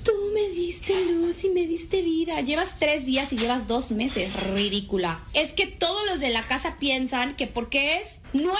tú 0.05 0.12
me 0.35 0.49
diste 0.51 0.93
luz 1.12 1.45
y 1.45 1.51
me 1.51 1.67
diste 1.67 2.03
vida. 2.03 2.41
Llevas 2.41 2.79
tres 2.79 3.07
días 3.07 3.33
y 3.33 3.39
llevas 3.39 3.69
dos 3.69 3.93
meses. 3.93 4.33
Ridícula. 4.55 5.21
Es 5.35 5.53
que 5.53 5.67
todos 5.67 6.05
los 6.09 6.21
de 6.21 6.31
la 6.31 6.43
casa 6.43 6.77
piensan 6.79 7.37
que 7.37 7.47
porque 7.47 7.99
es 7.99 8.21
nuera 8.33 8.59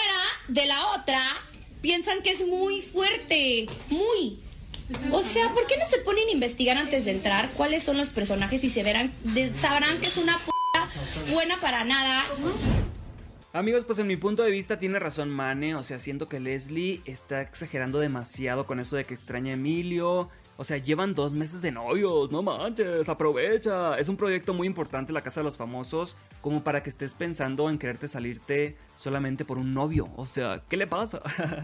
de 0.49 0.67
la 0.67 0.87
otra, 0.93 1.21
piensan 1.83 2.23
que 2.23 2.31
es 2.31 2.47
muy 2.47 2.81
fuerte. 2.81 3.67
Muy. 3.91 4.39
O 5.11 5.23
sea, 5.23 5.53
¿por 5.53 5.67
qué 5.67 5.77
no 5.77 5.87
se 5.87 5.99
ponen 5.99 6.29
a 6.29 6.33
investigar 6.33 6.79
antes 6.79 7.05
de 7.05 7.11
entrar 7.11 7.51
cuáles 7.51 7.83
son 7.83 7.99
los 7.99 8.09
personajes 8.11 8.65
y 8.65 8.71
se 8.71 8.83
verán, 8.83 9.13
sabrán 9.55 10.01
que 10.01 10.07
es 10.07 10.17
una 10.17 10.39
p 10.39 11.33
buena 11.33 11.59
para 11.61 11.85
nada? 11.85 12.25
Amigos, 13.53 13.85
pues 13.85 13.99
en 13.99 14.07
mi 14.07 14.17
punto 14.17 14.43
de 14.43 14.51
vista 14.51 14.79
tiene 14.79 14.99
razón 14.99 15.31
Mane, 15.31 15.75
o 15.75 15.83
sea, 15.83 15.99
siento 15.99 16.29
que 16.29 16.41
Leslie 16.41 17.03
está 17.05 17.43
exagerando 17.43 18.01
demasiado 18.01 18.67
con 18.67 18.81
eso 18.81 18.97
de 18.97 19.05
que 19.05 19.15
extraña 19.15 19.51
a 19.51 19.55
Emilio. 19.55 20.31
O 20.57 20.65
sea, 20.65 20.77
llevan 20.77 21.15
dos 21.15 21.35
meses 21.35 21.63
de 21.63 21.73
novios, 21.73 22.31
no 22.31 22.43
manches, 22.43 23.09
aprovecha. 23.09 23.99
Es 23.99 24.09
un 24.09 24.17
proyecto 24.17 24.53
muy 24.53 24.67
importante 24.67 25.13
la 25.13 25.23
Casa 25.23 25.41
de 25.41 25.45
los 25.45 25.57
Famosos, 25.57 26.17
como 26.41 26.63
para 26.63 26.83
que 26.83 26.91
estés 26.91 27.15
pensando 27.15 27.71
en 27.71 27.79
quererte 27.79 28.07
salirte 28.07 28.77
solamente 28.95 29.45
por 29.45 29.59
un 29.59 29.73
novio. 29.75 30.09
O 30.17 30.27
sea, 30.27 30.63
¿qué 30.69 30.77
le 30.77 30.87
pasa? 30.87 31.23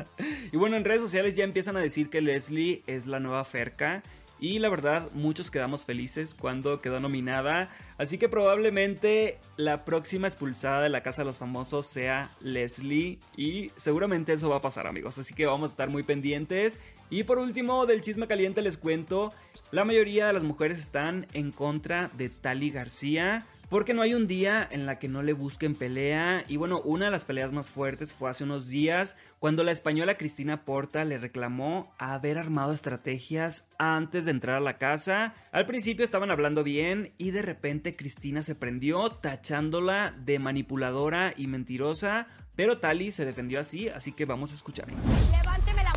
y 0.53 0.57
bueno, 0.57 0.77
en 0.77 0.85
redes 0.85 1.03
sociales 1.03 1.37
ya 1.37 1.45
empiezan 1.45 1.77
a 1.77 1.81
decir 1.81 2.09
que 2.11 2.21
Leslie 2.23 2.83
es 2.87 3.07
la 3.07 3.21
nueva 3.21 3.45
Ferca. 3.45 4.03
Y 4.41 4.59
la 4.61 4.69
verdad, 4.69 5.09
muchos 5.15 5.51
quedamos 5.51 5.85
felices 5.85 6.35
cuando 6.35 6.81
quedó 6.81 7.01
nominada. 7.01 7.69
Así 7.97 8.19
que 8.19 8.29
probablemente 8.29 9.39
la 9.57 9.85
próxima 9.85 10.29
expulsada 10.29 10.83
de 10.83 10.89
la 10.89 11.03
Casa 11.03 11.23
de 11.23 11.27
los 11.27 11.39
Famosos 11.39 11.87
sea 11.87 12.31
Leslie. 12.41 13.19
Y 13.37 13.71
seguramente 13.77 14.33
eso 14.33 14.49
va 14.49 14.57
a 14.57 14.61
pasar, 14.61 14.87
amigos. 14.87 15.19
Así 15.19 15.35
que 15.35 15.47
vamos 15.47 15.71
a 15.71 15.73
estar 15.73 15.91
muy 15.91 16.05
pendientes. 16.05 16.81
Y 17.11 17.25
por 17.25 17.39
último, 17.39 17.87
del 17.87 18.01
chisme 18.01 18.27
caliente 18.27 18.63
les 18.63 18.77
cuento. 18.77 19.33
La 19.73 19.85
mayoría 19.85 20.27
de 20.27 20.33
las 20.33 20.45
mujeres 20.45 20.79
están 20.79 21.27
en 21.33 21.51
contra 21.51 22.11
de 22.17 22.29
Tali 22.29 22.71
García. 22.71 23.47
Porque 23.69 23.93
no 23.93 24.01
hay 24.01 24.15
un 24.15 24.27
día 24.27 24.67
en 24.71 24.87
la 24.87 24.99
que 24.99 25.09
no 25.09 25.23
le 25.23 25.35
busquen 25.35 25.75
pelea. 25.75 26.45
Y 26.49 26.57
bueno, 26.57 26.81
una 26.81 27.07
de 27.07 27.11
las 27.11 27.27
peleas 27.27 27.53
más 27.53 27.69
fuertes 27.69 28.15
fue 28.15 28.31
hace 28.31 28.45
unos 28.45 28.67
días 28.69 29.17
cuando 29.39 29.63
la 29.63 29.73
española 29.73 30.17
Cristina 30.17 30.65
Porta 30.65 31.05
le 31.05 31.19
reclamó 31.19 31.95
haber 31.99 32.39
armado 32.39 32.73
estrategias 32.73 33.71
antes 33.79 34.25
de 34.25 34.31
entrar 34.31 34.57
a 34.57 34.61
la 34.61 34.79
casa. 34.79 35.35
Al 35.53 35.67
principio 35.67 36.05
estaban 36.05 36.31
hablando 36.31 36.65
bien 36.65 37.13
y 37.19 37.31
de 37.31 37.43
repente 37.43 37.95
Cristina 37.95 38.43
se 38.43 38.55
prendió 38.55 39.11
tachándola 39.11 40.15
de 40.19 40.39
manipuladora 40.39 41.35
y 41.37 41.47
mentirosa. 41.47 42.27
Pero 42.57 42.79
Tali 42.79 43.13
se 43.13 43.25
defendió 43.25 43.61
así, 43.61 43.89
así 43.89 44.13
que 44.13 44.25
vamos 44.25 44.51
a 44.51 44.55
escucharla. 44.55 44.97
Levánteme 45.31 45.85
la 45.85 45.93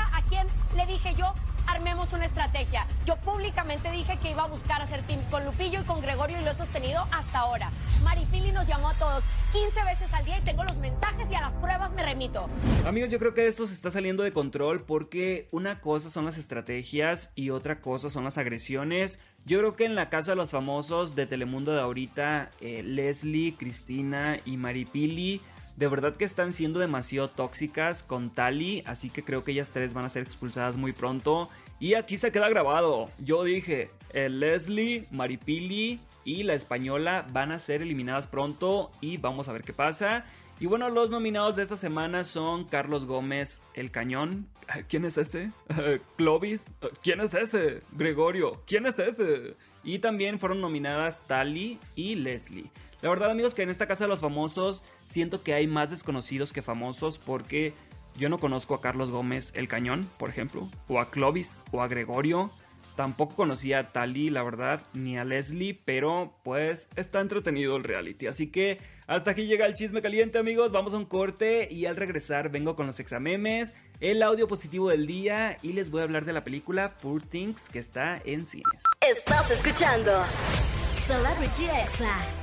a 0.00 0.22
quien 0.28 0.46
le 0.76 0.86
dije 0.86 1.14
yo 1.14 1.34
armemos 1.66 2.12
una 2.12 2.26
estrategia. 2.26 2.86
Yo 3.06 3.16
públicamente 3.16 3.90
dije 3.90 4.18
que 4.20 4.30
iba 4.30 4.44
a 4.44 4.48
buscar 4.48 4.82
hacer 4.82 5.02
team 5.02 5.20
con 5.30 5.44
Lupillo 5.44 5.80
y 5.80 5.84
con 5.84 6.00
Gregorio 6.00 6.40
y 6.40 6.44
lo 6.44 6.50
he 6.50 6.54
sostenido 6.54 7.06
hasta 7.10 7.40
ahora. 7.40 7.70
Maripili 8.02 8.52
nos 8.52 8.66
llamó 8.66 8.90
a 8.90 8.94
todos 8.94 9.24
15 9.52 9.84
veces 9.84 10.12
al 10.12 10.24
día 10.24 10.38
y 10.38 10.42
tengo 10.42 10.64
los 10.64 10.76
mensajes 10.76 11.30
y 11.30 11.34
a 11.34 11.40
las 11.40 11.52
pruebas 11.54 11.92
me 11.92 12.02
remito. 12.02 12.48
Amigos, 12.86 13.10
yo 13.10 13.18
creo 13.18 13.34
que 13.34 13.46
esto 13.46 13.66
se 13.66 13.74
está 13.74 13.90
saliendo 13.90 14.22
de 14.22 14.32
control 14.32 14.84
porque 14.84 15.48
una 15.50 15.80
cosa 15.80 16.10
son 16.10 16.24
las 16.24 16.38
estrategias 16.38 17.32
y 17.34 17.50
otra 17.50 17.80
cosa 17.80 18.10
son 18.10 18.24
las 18.24 18.38
agresiones. 18.38 19.20
Yo 19.44 19.58
creo 19.58 19.76
que 19.76 19.84
en 19.84 19.94
la 19.94 20.08
casa 20.08 20.32
de 20.32 20.36
los 20.36 20.50
famosos 20.50 21.14
de 21.14 21.26
Telemundo 21.26 21.72
de 21.72 21.80
ahorita, 21.80 22.50
eh, 22.60 22.82
Leslie, 22.84 23.56
Cristina 23.56 24.38
y 24.44 24.56
Maripili 24.56 25.40
de 25.76 25.88
verdad 25.88 26.16
que 26.16 26.24
están 26.24 26.52
siendo 26.52 26.80
demasiado 26.80 27.30
tóxicas 27.30 28.02
con 28.02 28.30
Tali, 28.30 28.82
así 28.86 29.10
que 29.10 29.24
creo 29.24 29.44
que 29.44 29.52
ellas 29.52 29.70
tres 29.72 29.94
van 29.94 30.04
a 30.04 30.10
ser 30.10 30.22
expulsadas 30.22 30.76
muy 30.76 30.92
pronto. 30.92 31.48
Y 31.80 31.94
aquí 31.94 32.16
se 32.16 32.30
queda 32.30 32.48
grabado. 32.48 33.10
Yo 33.18 33.42
dije, 33.42 33.90
el 34.10 34.40
Leslie, 34.40 35.06
Maripili 35.10 36.00
y 36.24 36.42
la 36.44 36.54
española 36.54 37.26
van 37.32 37.52
a 37.52 37.58
ser 37.58 37.82
eliminadas 37.82 38.26
pronto 38.26 38.90
y 39.00 39.16
vamos 39.16 39.48
a 39.48 39.52
ver 39.52 39.62
qué 39.62 39.72
pasa. 39.72 40.24
Y 40.60 40.66
bueno, 40.66 40.90
los 40.90 41.10
nominados 41.10 41.56
de 41.56 41.64
esta 41.64 41.76
semana 41.76 42.22
son 42.22 42.64
Carlos 42.64 43.06
Gómez, 43.06 43.62
El 43.74 43.90
Cañón. 43.90 44.46
¿Quién 44.88 45.04
es 45.04 45.18
ese? 45.18 45.50
Clovis. 46.16 46.62
¿Quién 47.02 47.20
es 47.20 47.34
ese? 47.34 47.82
Gregorio. 47.92 48.62
¿Quién 48.66 48.86
es 48.86 48.98
ese? 48.98 49.56
Y 49.82 49.98
también 49.98 50.38
fueron 50.38 50.60
nominadas 50.60 51.26
Tali 51.26 51.80
y 51.96 52.14
Leslie. 52.14 52.70
La 53.02 53.10
verdad 53.10 53.32
amigos 53.32 53.52
que 53.52 53.62
en 53.62 53.70
esta 53.70 53.88
casa 53.88 54.04
de 54.04 54.08
los 54.08 54.20
famosos 54.20 54.84
siento 55.04 55.42
que 55.42 55.54
hay 55.54 55.66
más 55.66 55.90
desconocidos 55.90 56.52
que 56.52 56.62
famosos 56.62 57.18
porque 57.18 57.74
yo 58.16 58.28
no 58.28 58.38
conozco 58.38 58.76
a 58.76 58.80
Carlos 58.80 59.10
Gómez 59.10 59.50
el 59.56 59.66
Cañón, 59.66 60.08
por 60.18 60.30
ejemplo, 60.30 60.68
o 60.86 61.00
a 61.00 61.10
Clovis 61.10 61.62
o 61.72 61.82
a 61.82 61.88
Gregorio. 61.88 62.52
Tampoco 62.94 63.34
conocía 63.34 63.80
a 63.80 63.88
Tali, 63.88 64.30
la 64.30 64.44
verdad, 64.44 64.82
ni 64.92 65.18
a 65.18 65.24
Leslie, 65.24 65.74
pero 65.84 66.34
pues 66.44 66.90
está 66.94 67.20
entretenido 67.20 67.76
el 67.76 67.84
reality. 67.84 68.28
Así 68.28 68.52
que 68.52 68.78
hasta 69.08 69.32
aquí 69.32 69.46
llega 69.46 69.66
el 69.66 69.74
chisme 69.74 70.00
caliente, 70.00 70.38
amigos. 70.38 70.70
Vamos 70.70 70.94
a 70.94 70.98
un 70.98 71.06
corte 71.06 71.66
y 71.72 71.86
al 71.86 71.96
regresar 71.96 72.50
vengo 72.50 72.76
con 72.76 72.86
los 72.86 73.00
examemes, 73.00 73.74
el 73.98 74.22
audio 74.22 74.46
positivo 74.46 74.90
del 74.90 75.08
día 75.08 75.56
y 75.62 75.72
les 75.72 75.90
voy 75.90 76.02
a 76.02 76.04
hablar 76.04 76.24
de 76.24 76.34
la 76.34 76.44
película 76.44 76.98
Poor 76.98 77.22
Things 77.22 77.68
que 77.68 77.80
está 77.80 78.20
en 78.24 78.44
cines. 78.44 78.82
Estás 79.00 79.50
escuchando 79.50 80.22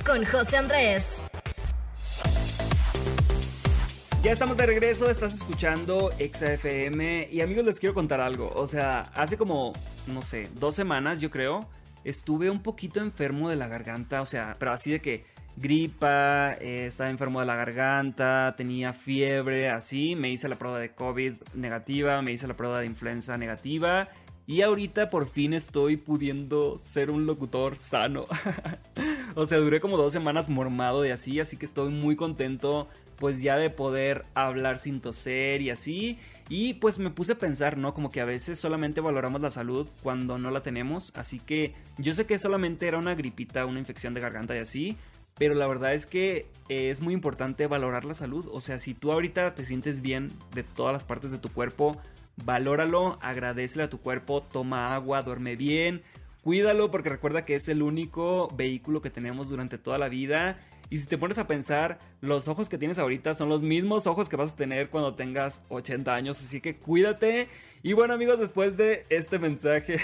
Con 0.06 0.24
José 0.24 0.56
Andrés. 0.56 1.20
Ya 4.22 4.30
estamos 4.30 4.56
de 4.56 4.64
regreso, 4.64 5.10
estás 5.10 5.34
escuchando 5.34 6.12
Exa 6.20 6.52
FM 6.52 7.30
y 7.32 7.40
amigos 7.40 7.64
les 7.64 7.80
quiero 7.80 7.94
contar 7.94 8.20
algo. 8.20 8.52
O 8.54 8.68
sea, 8.68 9.00
hace 9.16 9.36
como, 9.36 9.72
no 10.06 10.22
sé, 10.22 10.48
dos 10.54 10.76
semanas 10.76 11.20
yo 11.20 11.30
creo, 11.30 11.68
estuve 12.04 12.48
un 12.48 12.62
poquito 12.62 13.00
enfermo 13.00 13.48
de 13.48 13.56
la 13.56 13.66
garganta, 13.66 14.22
o 14.22 14.26
sea, 14.26 14.54
pero 14.56 14.70
así 14.70 14.92
de 14.92 15.00
que 15.00 15.24
gripa, 15.56 16.52
eh, 16.60 16.86
estaba 16.86 17.10
enfermo 17.10 17.40
de 17.40 17.46
la 17.46 17.56
garganta, 17.56 18.54
tenía 18.56 18.92
fiebre, 18.92 19.68
así, 19.68 20.14
me 20.14 20.30
hice 20.30 20.48
la 20.48 20.54
prueba 20.54 20.78
de 20.78 20.94
COVID 20.94 21.34
negativa, 21.54 22.22
me 22.22 22.30
hice 22.30 22.46
la 22.46 22.56
prueba 22.56 22.78
de 22.78 22.86
influenza 22.86 23.36
negativa 23.36 24.08
y 24.46 24.62
ahorita 24.62 25.10
por 25.10 25.28
fin 25.28 25.52
estoy 25.52 25.96
pudiendo 25.96 26.78
ser 26.78 27.10
un 27.10 27.26
locutor 27.26 27.76
sano. 27.76 28.26
o 29.34 29.46
sea, 29.46 29.58
duré 29.58 29.80
como 29.80 29.96
dos 29.96 30.12
semanas 30.12 30.48
mormado 30.48 31.04
y 31.06 31.10
así, 31.10 31.40
así 31.40 31.56
que 31.56 31.66
estoy 31.66 31.90
muy 31.90 32.16
contento 32.16 32.88
pues 33.20 33.42
ya 33.42 33.58
de 33.58 33.70
poder 33.70 34.24
hablar 34.34 34.78
sin 34.78 35.00
toser 35.00 35.60
y 35.60 35.70
así. 35.70 36.18
Y 36.48 36.74
pues 36.74 36.98
me 36.98 37.10
puse 37.10 37.32
a 37.32 37.38
pensar, 37.38 37.76
¿no? 37.76 37.94
Como 37.94 38.10
que 38.10 38.20
a 38.20 38.24
veces 38.24 38.58
solamente 38.58 39.00
valoramos 39.00 39.40
la 39.40 39.50
salud 39.50 39.86
cuando 40.02 40.38
no 40.38 40.50
la 40.50 40.62
tenemos. 40.62 41.12
Así 41.14 41.38
que 41.38 41.74
yo 41.98 42.14
sé 42.14 42.26
que 42.26 42.38
solamente 42.38 42.88
era 42.88 42.98
una 42.98 43.14
gripita, 43.14 43.66
una 43.66 43.78
infección 43.78 44.14
de 44.14 44.20
garganta 44.20 44.56
y 44.56 44.58
así. 44.58 44.96
Pero 45.38 45.54
la 45.54 45.66
verdad 45.66 45.94
es 45.94 46.06
que 46.06 46.50
es 46.68 47.02
muy 47.02 47.14
importante 47.14 47.66
valorar 47.66 48.04
la 48.04 48.14
salud. 48.14 48.48
O 48.50 48.60
sea, 48.60 48.78
si 48.78 48.94
tú 48.94 49.12
ahorita 49.12 49.54
te 49.54 49.64
sientes 49.64 50.00
bien 50.00 50.32
de 50.54 50.64
todas 50.64 50.92
las 50.92 51.04
partes 51.04 51.30
de 51.30 51.38
tu 51.38 51.50
cuerpo, 51.50 52.00
valóralo, 52.44 53.18
agradecele 53.20 53.84
a 53.84 53.90
tu 53.90 54.00
cuerpo, 54.00 54.42
toma 54.42 54.94
agua, 54.94 55.22
duerme 55.22 55.56
bien, 55.56 56.02
cuídalo 56.42 56.90
porque 56.90 57.08
recuerda 57.08 57.44
que 57.44 57.54
es 57.54 57.68
el 57.68 57.82
único 57.82 58.48
vehículo 58.56 59.00
que 59.00 59.10
tenemos 59.10 59.48
durante 59.48 59.78
toda 59.78 59.98
la 59.98 60.08
vida. 60.08 60.56
Y 60.92 60.98
si 60.98 61.06
te 61.06 61.16
pones 61.16 61.38
a 61.38 61.46
pensar, 61.46 62.00
los 62.20 62.48
ojos 62.48 62.68
que 62.68 62.76
tienes 62.76 62.98
ahorita 62.98 63.34
son 63.34 63.48
los 63.48 63.62
mismos 63.62 64.08
ojos 64.08 64.28
que 64.28 64.34
vas 64.34 64.52
a 64.52 64.56
tener 64.56 64.90
cuando 64.90 65.14
tengas 65.14 65.64
80 65.68 66.12
años. 66.12 66.40
Así 66.40 66.60
que 66.60 66.78
cuídate. 66.78 67.46
Y 67.84 67.92
bueno 67.92 68.14
amigos, 68.14 68.40
después 68.40 68.76
de 68.76 69.06
este 69.08 69.38
mensaje 69.38 70.00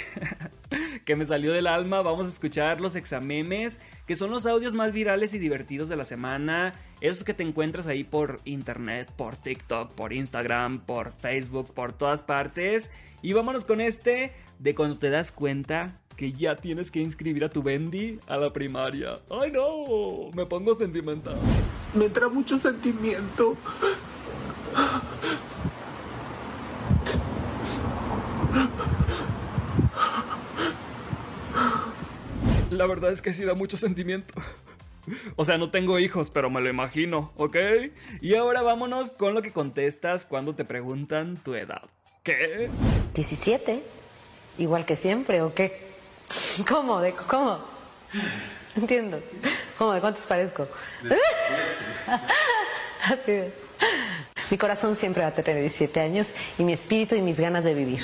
que 1.05 1.17
me 1.17 1.27
salió 1.27 1.53
del 1.53 1.67
alma, 1.67 2.03
vamos 2.03 2.27
a 2.27 2.29
escuchar 2.29 2.81
los 2.81 2.95
examemes, 2.95 3.81
que 4.07 4.17
son 4.17 4.31
los 4.31 4.47
audios 4.47 4.73
más 4.73 4.93
virales 4.93 5.35
y 5.35 5.39
divertidos 5.39 5.89
de 5.89 5.97
la 5.97 6.05
semana. 6.05 6.75
Esos 7.01 7.25
que 7.25 7.35
te 7.35 7.43
encuentras 7.43 7.87
ahí 7.87 8.05
por 8.05 8.41
internet, 8.45 9.11
por 9.17 9.37
TikTok, 9.37 9.93
por 9.93 10.13
Instagram, 10.13 10.81
por 10.81 11.13
Facebook, 11.13 11.75
por 11.75 11.93
todas 11.93 12.23
partes. 12.23 12.91
Y 13.23 13.33
vámonos 13.33 13.65
con 13.65 13.81
este 13.81 14.33
de 14.59 14.75
cuando 14.75 14.99
te 14.99 15.11
das 15.11 15.33
cuenta 15.33 16.01
que 16.17 16.33
ya 16.33 16.57
tienes 16.57 16.91
que 16.91 17.01
inscribir 17.01 17.45
a 17.45 17.51
tu 17.51 17.63
Bendy 17.63 18.19
a 18.27 18.37
la 18.37 18.53
primaria. 18.53 19.19
Ay 19.31 19.53
no, 19.53 20.31
me 20.35 20.47
pongo 20.47 20.75
sentimental. 20.75 21.37
Me 21.95 22.07
entra 22.07 22.29
mucho 22.29 22.59
sentimiento. 22.59 23.57
La 32.77 32.87
verdad 32.87 33.11
es 33.11 33.23
que 33.23 33.33
sí 33.33 33.45
da 33.45 33.55
mucho 33.55 33.77
sentimiento. 33.77 34.35
O 35.37 35.45
sea, 35.45 35.57
no 35.57 35.71
tengo 35.71 36.01
hijos, 36.01 36.31
pero 36.31 36.51
me 36.51 36.61
lo 36.61 36.69
imagino, 36.69 37.31
¿ok? 37.37 37.57
Y 38.21 38.35
ahora 38.35 38.63
vámonos 38.63 39.13
con 39.13 39.35
lo 39.35 39.43
que 39.43 39.53
contestas 39.53 40.27
cuando 40.27 40.57
te 40.57 40.65
preguntan 40.65 41.37
tu 41.37 41.55
edad. 41.55 41.83
¿Qué? 42.25 42.69
17. 43.15 43.85
Igual 44.59 44.85
que 44.85 44.97
siempre, 44.97 45.43
¿o 45.43 45.55
qué? 45.55 45.81
¿Cómo? 46.69 47.01
¿De 47.01 47.13
cómo? 47.13 47.61
entiendo. 48.75 49.21
¿Cómo? 49.79 49.93
¿De 49.93 50.01
cuántos 50.01 50.27
parezco? 50.27 50.67
Mi 54.51 54.59
corazón 54.59 54.97
siempre 54.97 55.23
va 55.23 55.29
a 55.29 55.35
tener 55.35 55.61
17 55.61 56.01
años 56.01 56.33
y 56.59 56.65
mi 56.65 56.73
espíritu 56.73 57.15
y 57.15 57.23
mis 57.23 57.39
ganas 57.39 57.63
de 57.63 57.75
vivir. 57.75 58.01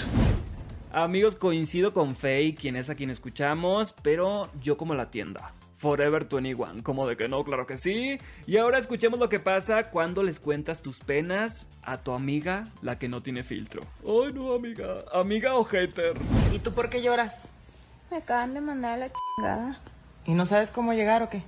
Amigos, 0.94 1.36
coincido 1.36 1.94
con 1.94 2.14
Faye, 2.14 2.54
quien 2.54 2.76
es 2.76 2.90
a 2.90 2.94
quien 2.94 3.08
escuchamos, 3.08 3.94
pero 4.02 4.50
yo 4.60 4.76
como 4.76 4.94
la 4.94 5.10
tienda. 5.10 5.54
Forever 5.74 6.28
21, 6.28 6.82
como 6.82 7.06
de 7.08 7.16
que 7.16 7.28
no, 7.28 7.42
claro 7.44 7.66
que 7.66 7.78
sí. 7.78 8.18
Y 8.46 8.58
ahora 8.58 8.78
escuchemos 8.78 9.18
lo 9.18 9.30
que 9.30 9.40
pasa 9.40 9.84
cuando 9.84 10.22
les 10.22 10.38
cuentas 10.38 10.82
tus 10.82 10.98
penas 10.98 11.66
a 11.82 11.96
tu 11.96 12.12
amiga, 12.12 12.66
la 12.82 12.98
que 12.98 13.08
no 13.08 13.22
tiene 13.22 13.42
filtro. 13.42 13.80
Ay, 14.06 14.34
no, 14.34 14.52
amiga. 14.52 15.02
Amiga 15.14 15.54
o 15.54 15.64
hater. 15.64 16.14
¿Y 16.52 16.58
tú 16.58 16.74
por 16.74 16.90
qué 16.90 17.00
lloras? 17.00 18.08
Me 18.10 18.18
acaban 18.18 18.52
de 18.52 18.60
mandar 18.60 18.92
a 18.92 18.96
la 18.98 19.08
chingada. 19.08 19.78
¿Y 20.26 20.34
no 20.34 20.44
sabes 20.44 20.70
cómo 20.70 20.92
llegar 20.92 21.22
o 21.22 21.30
qué? 21.30 21.40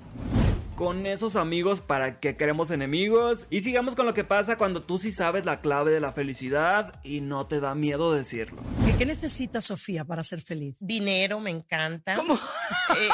Con 0.77 1.07
esos 1.07 1.37
amigos 1.37 1.81
para 1.81 2.21
que 2.21 2.37
queremos 2.37 2.71
enemigos. 2.71 3.47
Y 3.51 3.61
sigamos 3.61 3.95
con 3.95 4.07
lo 4.07 4.15
que 4.15 4.25
pasa 4.25 4.57
cuando 4.57 4.83
tú 4.83 4.99
sí 4.99 5.13
sabes 5.13 5.45
la 5.45 5.61
clave 5.61 5.93
de 5.93 6.01
la 6.01 6.13
felicidad 6.13 7.01
y 7.05 7.21
no 7.21 7.47
te 7.47 7.61
da 7.61 7.75
miedo 7.75 8.13
decirlo. 8.13 8.63
¿Qué, 8.99 9.07
necesita 9.07 9.61
Sofía 9.61 10.05
para 10.05 10.23
ser 10.23 10.41
feliz? 10.41 10.77
Dinero, 10.81 11.41
me 11.41 11.51
encanta. 11.51 12.15
¿Cómo? 12.15 12.35
Eh, 12.35 13.09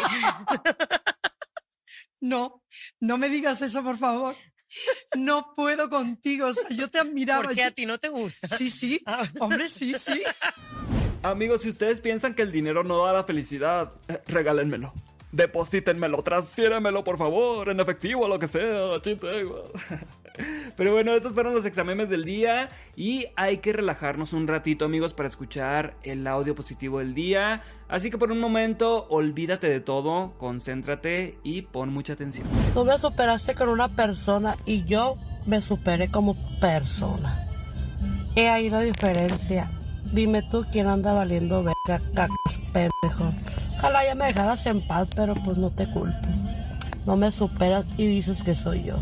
no, 2.21 2.62
no 3.00 3.19
me 3.19 3.29
digas 3.29 3.62
eso, 3.62 3.83
por 3.83 3.99
favor. 3.99 4.37
No 5.17 5.52
puedo 5.57 5.90
contigo, 5.90 6.47
o 6.47 6.52
sea, 6.52 6.69
yo 6.71 6.88
te 6.88 6.99
admiraba. 6.99 7.43
Porque 7.43 7.64
a 7.64 7.71
ti 7.73 7.87
no 7.87 7.99
te 7.99 8.09
gusta. 8.09 8.49
Sí, 8.49 8.71
sí. 8.71 9.00
Ah. 9.07 9.26
Hombre, 9.40 9.69
sí, 9.69 9.95
sí. 9.95 10.23
Amigos, 11.23 11.62
si 11.62 11.69
ustedes 11.69 12.00
piensan 12.00 12.35
que 12.35 12.43
el 12.43 12.52
dinero 12.52 12.85
no 12.85 13.05
da 13.05 13.12
la 13.12 13.25
felicidad, 13.25 13.93
eh, 14.09 14.23
regálenmelo. 14.26 14.95
Deposítenmelo, 15.33 16.23
transfiéramelo 16.23 17.05
por 17.05 17.17
favor, 17.17 17.69
en 17.69 17.79
efectivo, 17.79 18.27
lo 18.27 18.39
que 18.39 18.49
sea, 18.49 19.01
Pero 20.77 20.93
bueno, 20.93 21.15
estos 21.15 21.33
fueron 21.33 21.55
los 21.55 21.65
exámenes 21.65 22.09
del 22.09 22.25
día 22.25 22.69
y 22.97 23.27
hay 23.37 23.59
que 23.59 23.73
relajarnos 23.73 24.33
un 24.33 24.49
ratito 24.49 24.85
amigos 24.85 25.15
para 25.15 25.29
escuchar 25.29 25.95
el 26.03 26.27
audio 26.27 26.55
positivo 26.55 26.99
del 26.99 27.15
día. 27.15 27.63
Así 27.89 28.11
que 28.11 28.19
por 28.19 28.33
un 28.33 28.41
momento, 28.41 29.07
olvídate 29.09 29.69
de 29.69 29.81
todo, 29.81 30.33
concéntrate 30.39 31.39
y 31.43 31.63
pon 31.63 31.93
mucha 31.93 32.15
atención. 32.15 32.49
Tú 32.75 32.85
me 32.85 32.99
superaste 32.99 33.55
con 33.55 33.69
una 33.69 33.89
persona 33.89 34.57
y 34.67 34.85
yo 34.85 35.17
me 35.47 35.61
superé 35.61 36.11
como 36.11 36.37
persona. 36.61 37.47
He 38.35 38.49
ahí 38.49 38.71
la 38.71 38.81
diferencia. 38.81 39.71
Dime 40.12 40.43
tú 40.43 40.64
quién 40.73 40.88
anda 40.88 41.12
valiendo 41.12 41.62
verga, 41.62 42.02
cacas, 42.14 42.59
pendejo. 42.73 43.33
Ojalá 43.79 44.05
ya 44.05 44.14
me 44.17 44.26
dejaras 44.26 44.67
en 44.67 44.87
paz, 44.87 45.09
pero 45.14 45.35
pues 45.45 45.57
no 45.57 45.71
te 45.71 45.87
culpo. 45.93 46.29
No 47.07 47.17
me 47.17 47.31
superas 47.31 47.88
y 47.97 48.07
dices 48.07 48.43
que 48.43 48.55
soy 48.55 48.85
yo. 48.85 48.97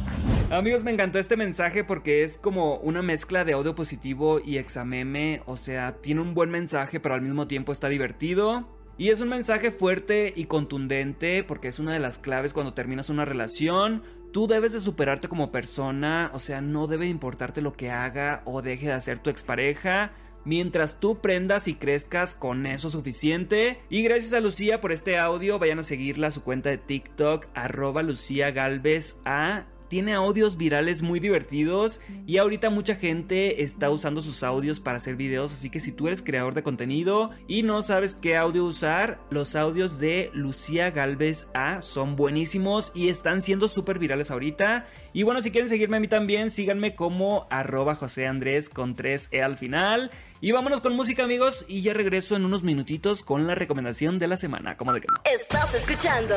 Amigos, 0.50 0.85
me 0.85 0.93
encantó 0.93 1.19
este 1.19 1.37
mensaje 1.37 1.83
porque 1.83 2.23
es 2.23 2.37
como 2.37 2.77
una 2.77 3.03
mezcla 3.03 3.45
de 3.45 3.55
audio 3.55 3.75
positivo 3.75 4.38
y 4.45 4.59
exameme. 4.59 5.43
O 5.47 5.57
sea, 5.57 5.97
tiene 5.97 6.21
un 6.21 6.35
buen 6.35 6.50
mensaje, 6.50 7.00
pero 7.00 7.15
al 7.15 7.23
mismo 7.23 7.47
tiempo 7.49 7.73
está 7.73 7.88
divertido. 7.88 8.69
Y 8.99 9.09
es 9.09 9.21
un 9.21 9.29
mensaje 9.31 9.71
fuerte 9.71 10.33
y 10.37 10.45
contundente 10.45 11.43
porque 11.43 11.69
es 11.69 11.79
una 11.79 11.93
de 11.93 12.00
las 12.00 12.19
claves 12.19 12.53
cuando 12.53 12.75
terminas 12.75 13.09
una 13.09 13.25
relación. 13.25 14.03
Tú 14.33 14.47
debes 14.47 14.73
de 14.73 14.81
superarte 14.81 15.27
como 15.27 15.50
persona, 15.50 16.31
o 16.35 16.38
sea, 16.38 16.61
no 16.61 16.87
debe 16.87 17.07
importarte 17.07 17.62
lo 17.62 17.73
que 17.73 17.91
haga 17.91 18.43
o 18.45 18.61
deje 18.61 18.87
de 18.87 18.93
hacer 18.93 19.19
tu 19.21 19.31
expareja 19.31 20.12
mientras 20.49 20.99
tú 20.99 21.19
prendas 21.21 21.69
y 21.69 21.75
crezcas 21.75 22.33
con 22.35 22.67
eso 22.67 22.88
suficiente. 22.88 23.81
Y 23.90 24.02
gracias 24.02 24.33
a 24.33 24.40
Lucía 24.40 24.81
por 24.81 24.93
este 24.93 25.19
audio, 25.19 25.59
vayan 25.59 25.81
a 25.81 25.83
seguirla 25.83 26.28
a 26.28 26.31
su 26.31 26.43
cuenta 26.43 26.71
de 26.71 26.78
TikTok, 26.78 27.47
arroba 27.55 28.02
Lucía 28.02 28.50
Galvez 28.50 29.21
A 29.26 29.67
tiene 29.88 30.14
audios 30.14 30.57
virales 30.57 31.02
muy 31.02 31.21
divertidos 31.21 32.00
y 32.26 32.38
ahorita 32.38 32.71
mucha 32.71 32.95
gente 32.95 33.62
está 33.62 33.90
usando 33.90 34.23
sus 34.23 34.42
audios 34.42 34.80
para 34.80 34.99
hacer 34.99 35.16
videos, 35.16 35.52
así 35.52 35.71
que 35.71 35.80
si 35.80 35.92
tú 35.92 36.07
eres 36.07 36.23
creador 36.23 36.54
de 36.54 36.62
contenido 36.62 37.30
y 37.47 37.62
no 37.62 37.83
sabes 37.83 38.14
qué 38.14 38.37
audio 38.37 38.64
usar, 38.64 39.21
los 39.30 39.57
audios 39.57 39.99
de 39.99 40.30
Lucía 40.35 40.90
Galvez 40.90 41.49
A 41.54 41.80
son 41.80 42.16
buenísimos 42.16 42.92
y 42.95 43.09
están 43.09 43.42
siendo 43.42 43.68
súper 43.68 43.99
virales 43.99 44.30
ahorita. 44.30 44.87
Y 45.12 45.23
bueno, 45.23 45.42
si 45.42 45.50
quieren 45.50 45.68
seguirme 45.68 45.97
a 45.97 46.00
mí 46.00 46.09
también, 46.09 46.50
síganme 46.50 46.95
como 46.95 47.47
arroba 47.50 47.95
José 47.95 48.26
Andrés 48.26 48.68
con 48.68 48.95
3E 48.95 49.42
al 49.42 49.57
final. 49.57 50.11
Y 50.40 50.52
vámonos 50.52 50.80
con 50.80 50.95
música 50.95 51.25
amigos 51.25 51.64
y 51.66 51.83
ya 51.83 51.95
regreso 51.95 52.37
en 52.37 52.45
unos 52.45 52.62
minutitos 52.62 53.22
con 53.22 53.46
la 53.46 53.55
recomendación 53.55 54.18
de 54.18 54.29
la 54.29 54.37
semana, 54.37 54.77
como 54.77 54.92
de 54.92 55.01
que 55.01 55.09
no. 55.09 55.20
Estás 55.24 55.74
escuchando 55.74 56.37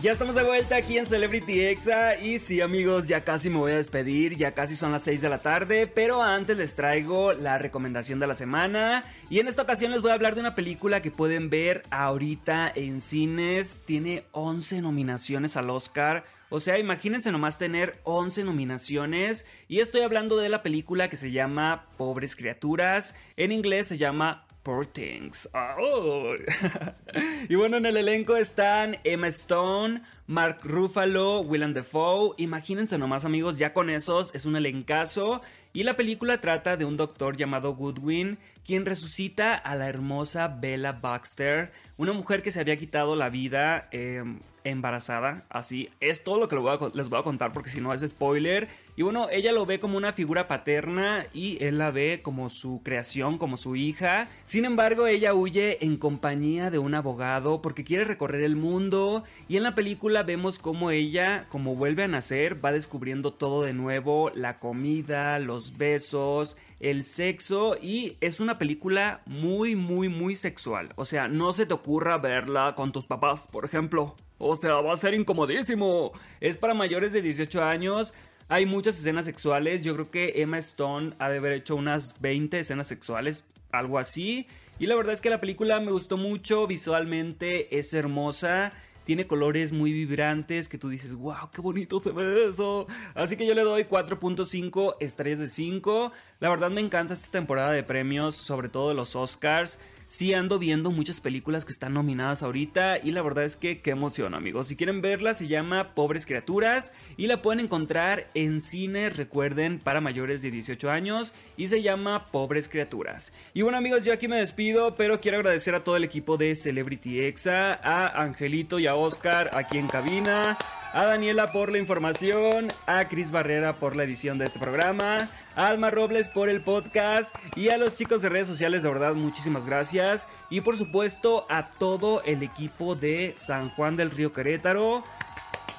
Ya 0.00 0.12
estamos 0.12 0.36
de 0.36 0.44
vuelta 0.44 0.76
aquí 0.76 0.96
en 0.96 1.06
Celebrity 1.06 1.60
Exa 1.60 2.14
y 2.20 2.38
sí 2.38 2.60
amigos, 2.60 3.08
ya 3.08 3.22
casi 3.22 3.50
me 3.50 3.56
voy 3.56 3.72
a 3.72 3.78
despedir, 3.78 4.36
ya 4.36 4.54
casi 4.54 4.76
son 4.76 4.92
las 4.92 5.02
6 5.02 5.20
de 5.22 5.28
la 5.28 5.42
tarde, 5.42 5.88
pero 5.88 6.22
antes 6.22 6.56
les 6.56 6.76
traigo 6.76 7.32
la 7.32 7.58
recomendación 7.58 8.20
de 8.20 8.28
la 8.28 8.36
semana 8.36 9.02
y 9.28 9.40
en 9.40 9.48
esta 9.48 9.62
ocasión 9.62 9.90
les 9.90 10.00
voy 10.00 10.12
a 10.12 10.14
hablar 10.14 10.36
de 10.36 10.40
una 10.40 10.54
película 10.54 11.02
que 11.02 11.10
pueden 11.10 11.50
ver 11.50 11.82
ahorita 11.90 12.70
en 12.72 13.00
cines, 13.00 13.82
tiene 13.86 14.22
11 14.30 14.82
nominaciones 14.82 15.56
al 15.56 15.68
Oscar, 15.68 16.24
o 16.50 16.60
sea, 16.60 16.78
imagínense 16.78 17.30
nomás 17.30 17.58
tener 17.58 18.00
11 18.04 18.44
nominaciones. 18.44 19.46
Y 19.68 19.80
estoy 19.80 20.00
hablando 20.00 20.38
de 20.38 20.48
la 20.48 20.62
película 20.62 21.10
que 21.10 21.18
se 21.18 21.30
llama 21.30 21.84
Pobres 21.98 22.36
Criaturas. 22.36 23.16
En 23.36 23.52
inglés 23.52 23.88
se 23.88 23.98
llama 23.98 24.47
Things. 24.92 25.48
y 27.48 27.54
bueno, 27.54 27.78
en 27.78 27.86
el 27.86 27.96
elenco 27.96 28.36
están 28.36 28.98
Emma 29.02 29.28
Stone, 29.28 30.02
Mark 30.26 30.58
Ruffalo, 30.62 31.40
Willem 31.40 31.72
Dafoe. 31.72 32.34
Imagínense 32.36 32.98
nomás, 32.98 33.24
amigos, 33.24 33.56
ya 33.56 33.72
con 33.72 33.88
esos 33.88 34.34
es 34.34 34.44
un 34.44 34.56
elencazo. 34.56 35.40
Y 35.72 35.84
la 35.84 35.96
película 35.96 36.40
trata 36.40 36.76
de 36.76 36.84
un 36.84 36.96
doctor 36.96 37.36
llamado 37.36 37.74
Goodwin, 37.74 38.38
quien 38.64 38.84
resucita 38.84 39.54
a 39.54 39.74
la 39.74 39.88
hermosa 39.88 40.48
Bella 40.48 40.92
Baxter, 40.92 41.72
una 41.96 42.12
mujer 42.12 42.42
que 42.42 42.50
se 42.50 42.60
había 42.60 42.76
quitado 42.76 43.16
la 43.16 43.30
vida. 43.30 43.88
Eh, 43.90 44.22
embarazada, 44.64 45.46
así. 45.48 45.88
Es 46.00 46.24
todo 46.24 46.38
lo 46.38 46.48
que 46.48 46.56
les 46.92 47.08
voy 47.08 47.18
a 47.18 47.22
contar 47.22 47.54
porque 47.54 47.70
si 47.70 47.80
no 47.80 47.94
es 47.94 48.06
spoiler. 48.06 48.68
Y 48.98 49.02
bueno, 49.02 49.28
ella 49.30 49.52
lo 49.52 49.64
ve 49.64 49.78
como 49.78 49.96
una 49.96 50.12
figura 50.12 50.48
paterna 50.48 51.24
y 51.32 51.62
él 51.62 51.78
la 51.78 51.92
ve 51.92 52.18
como 52.20 52.48
su 52.48 52.82
creación, 52.82 53.38
como 53.38 53.56
su 53.56 53.76
hija. 53.76 54.26
Sin 54.44 54.64
embargo, 54.64 55.06
ella 55.06 55.34
huye 55.34 55.84
en 55.84 55.98
compañía 55.98 56.68
de 56.68 56.80
un 56.80 56.96
abogado 56.96 57.62
porque 57.62 57.84
quiere 57.84 58.02
recorrer 58.02 58.42
el 58.42 58.56
mundo. 58.56 59.22
Y 59.46 59.56
en 59.56 59.62
la 59.62 59.76
película 59.76 60.24
vemos 60.24 60.58
como 60.58 60.90
ella, 60.90 61.46
como 61.48 61.76
vuelve 61.76 62.02
a 62.02 62.08
nacer, 62.08 62.64
va 62.64 62.72
descubriendo 62.72 63.32
todo 63.32 63.62
de 63.62 63.72
nuevo, 63.72 64.32
la 64.34 64.58
comida, 64.58 65.38
los 65.38 65.78
besos, 65.78 66.56
el 66.80 67.04
sexo 67.04 67.76
y 67.80 68.16
es 68.20 68.40
una 68.40 68.58
película 68.58 69.20
muy 69.26 69.76
muy 69.76 70.08
muy 70.08 70.34
sexual. 70.34 70.88
O 70.96 71.04
sea, 71.04 71.28
no 71.28 71.52
se 71.52 71.66
te 71.66 71.74
ocurra 71.74 72.18
verla 72.18 72.74
con 72.74 72.90
tus 72.90 73.06
papás, 73.06 73.46
por 73.52 73.64
ejemplo. 73.64 74.16
O 74.38 74.56
sea, 74.56 74.74
va 74.74 74.94
a 74.94 74.96
ser 74.96 75.14
incomodísimo. 75.14 76.12
Es 76.40 76.56
para 76.56 76.72
mayores 76.72 77.12
de 77.12 77.22
18 77.22 77.62
años. 77.62 78.14
Hay 78.50 78.64
muchas 78.64 78.98
escenas 78.98 79.26
sexuales. 79.26 79.82
Yo 79.82 79.92
creo 79.94 80.10
que 80.10 80.32
Emma 80.36 80.56
Stone 80.58 81.12
ha 81.18 81.28
de 81.28 81.36
haber 81.36 81.52
hecho 81.52 81.76
unas 81.76 82.18
20 82.20 82.58
escenas 82.58 82.86
sexuales, 82.86 83.44
algo 83.72 83.98
así. 83.98 84.46
Y 84.78 84.86
la 84.86 84.94
verdad 84.94 85.12
es 85.12 85.20
que 85.20 85.28
la 85.28 85.38
película 85.40 85.78
me 85.80 85.92
gustó 85.92 86.16
mucho. 86.16 86.66
Visualmente 86.66 87.78
es 87.78 87.92
hermosa. 87.92 88.72
Tiene 89.04 89.26
colores 89.26 89.74
muy 89.74 89.92
vibrantes 89.92 90.70
que 90.70 90.78
tú 90.78 90.88
dices, 90.88 91.14
wow, 91.14 91.50
qué 91.52 91.60
bonito 91.60 92.00
se 92.00 92.10
ve 92.10 92.46
eso. 92.46 92.86
Así 93.14 93.36
que 93.36 93.46
yo 93.46 93.54
le 93.54 93.62
doy 93.62 93.84
4.5 93.84 94.96
estrellas 95.00 95.40
de 95.40 95.50
5. 95.50 96.12
La 96.40 96.48
verdad 96.48 96.70
me 96.70 96.80
encanta 96.80 97.12
esta 97.12 97.30
temporada 97.30 97.72
de 97.72 97.82
premios, 97.82 98.34
sobre 98.34 98.70
todo 98.70 98.94
los 98.94 99.14
Oscars 99.14 99.78
sí 100.08 100.34
ando 100.34 100.58
viendo 100.58 100.90
muchas 100.90 101.20
películas 101.20 101.64
que 101.64 101.72
están 101.72 101.94
nominadas 101.94 102.42
ahorita 102.42 102.98
y 102.98 103.12
la 103.12 103.22
verdad 103.22 103.44
es 103.44 103.56
que 103.56 103.80
qué 103.80 103.90
emoción 103.90 104.34
amigos. 104.34 104.68
Si 104.68 104.76
quieren 104.76 105.02
verla 105.02 105.34
se 105.34 105.46
llama 105.46 105.94
Pobres 105.94 106.26
Criaturas 106.26 106.94
y 107.16 107.26
la 107.26 107.42
pueden 107.42 107.60
encontrar 107.60 108.28
en 108.34 108.60
cine, 108.60 109.10
recuerden, 109.10 109.78
para 109.78 110.00
mayores 110.00 110.42
de 110.42 110.50
18 110.50 110.90
años 110.90 111.34
y 111.56 111.68
se 111.68 111.82
llama 111.82 112.26
Pobres 112.32 112.68
Criaturas. 112.68 113.32
Y 113.54 113.62
bueno 113.62 113.78
amigos, 113.78 114.04
yo 114.04 114.12
aquí 114.12 114.26
me 114.28 114.38
despido, 114.38 114.96
pero 114.96 115.20
quiero 115.20 115.36
agradecer 115.36 115.74
a 115.74 115.84
todo 115.84 115.96
el 115.96 116.04
equipo 116.04 116.36
de 116.36 116.56
Celebrity 116.56 117.20
Exa, 117.20 117.74
a 117.74 118.22
Angelito 118.22 118.78
y 118.78 118.86
a 118.86 118.94
Oscar 118.94 119.50
aquí 119.52 119.78
en 119.78 119.88
cabina 119.88 120.56
a 120.92 121.04
Daniela 121.04 121.52
por 121.52 121.70
la 121.70 121.78
información, 121.78 122.72
a 122.86 123.08
Cris 123.08 123.30
Barrera 123.30 123.76
por 123.76 123.96
la 123.96 124.04
edición 124.04 124.38
de 124.38 124.46
este 124.46 124.58
programa, 124.58 125.28
a 125.56 125.66
Alma 125.68 125.90
Robles 125.90 126.28
por 126.28 126.48
el 126.48 126.60
podcast 126.60 127.34
y 127.56 127.68
a 127.68 127.78
los 127.78 127.94
chicos 127.96 128.22
de 128.22 128.28
redes 128.28 128.48
sociales, 128.48 128.82
de 128.82 128.88
verdad, 128.88 129.14
muchísimas 129.14 129.66
gracias. 129.66 130.26
Y 130.50 130.60
por 130.60 130.76
supuesto 130.76 131.46
a 131.50 131.70
todo 131.70 132.22
el 132.24 132.42
equipo 132.42 132.94
de 132.94 133.34
San 133.36 133.70
Juan 133.70 133.96
del 133.96 134.10
Río 134.10 134.32
Querétaro, 134.32 135.04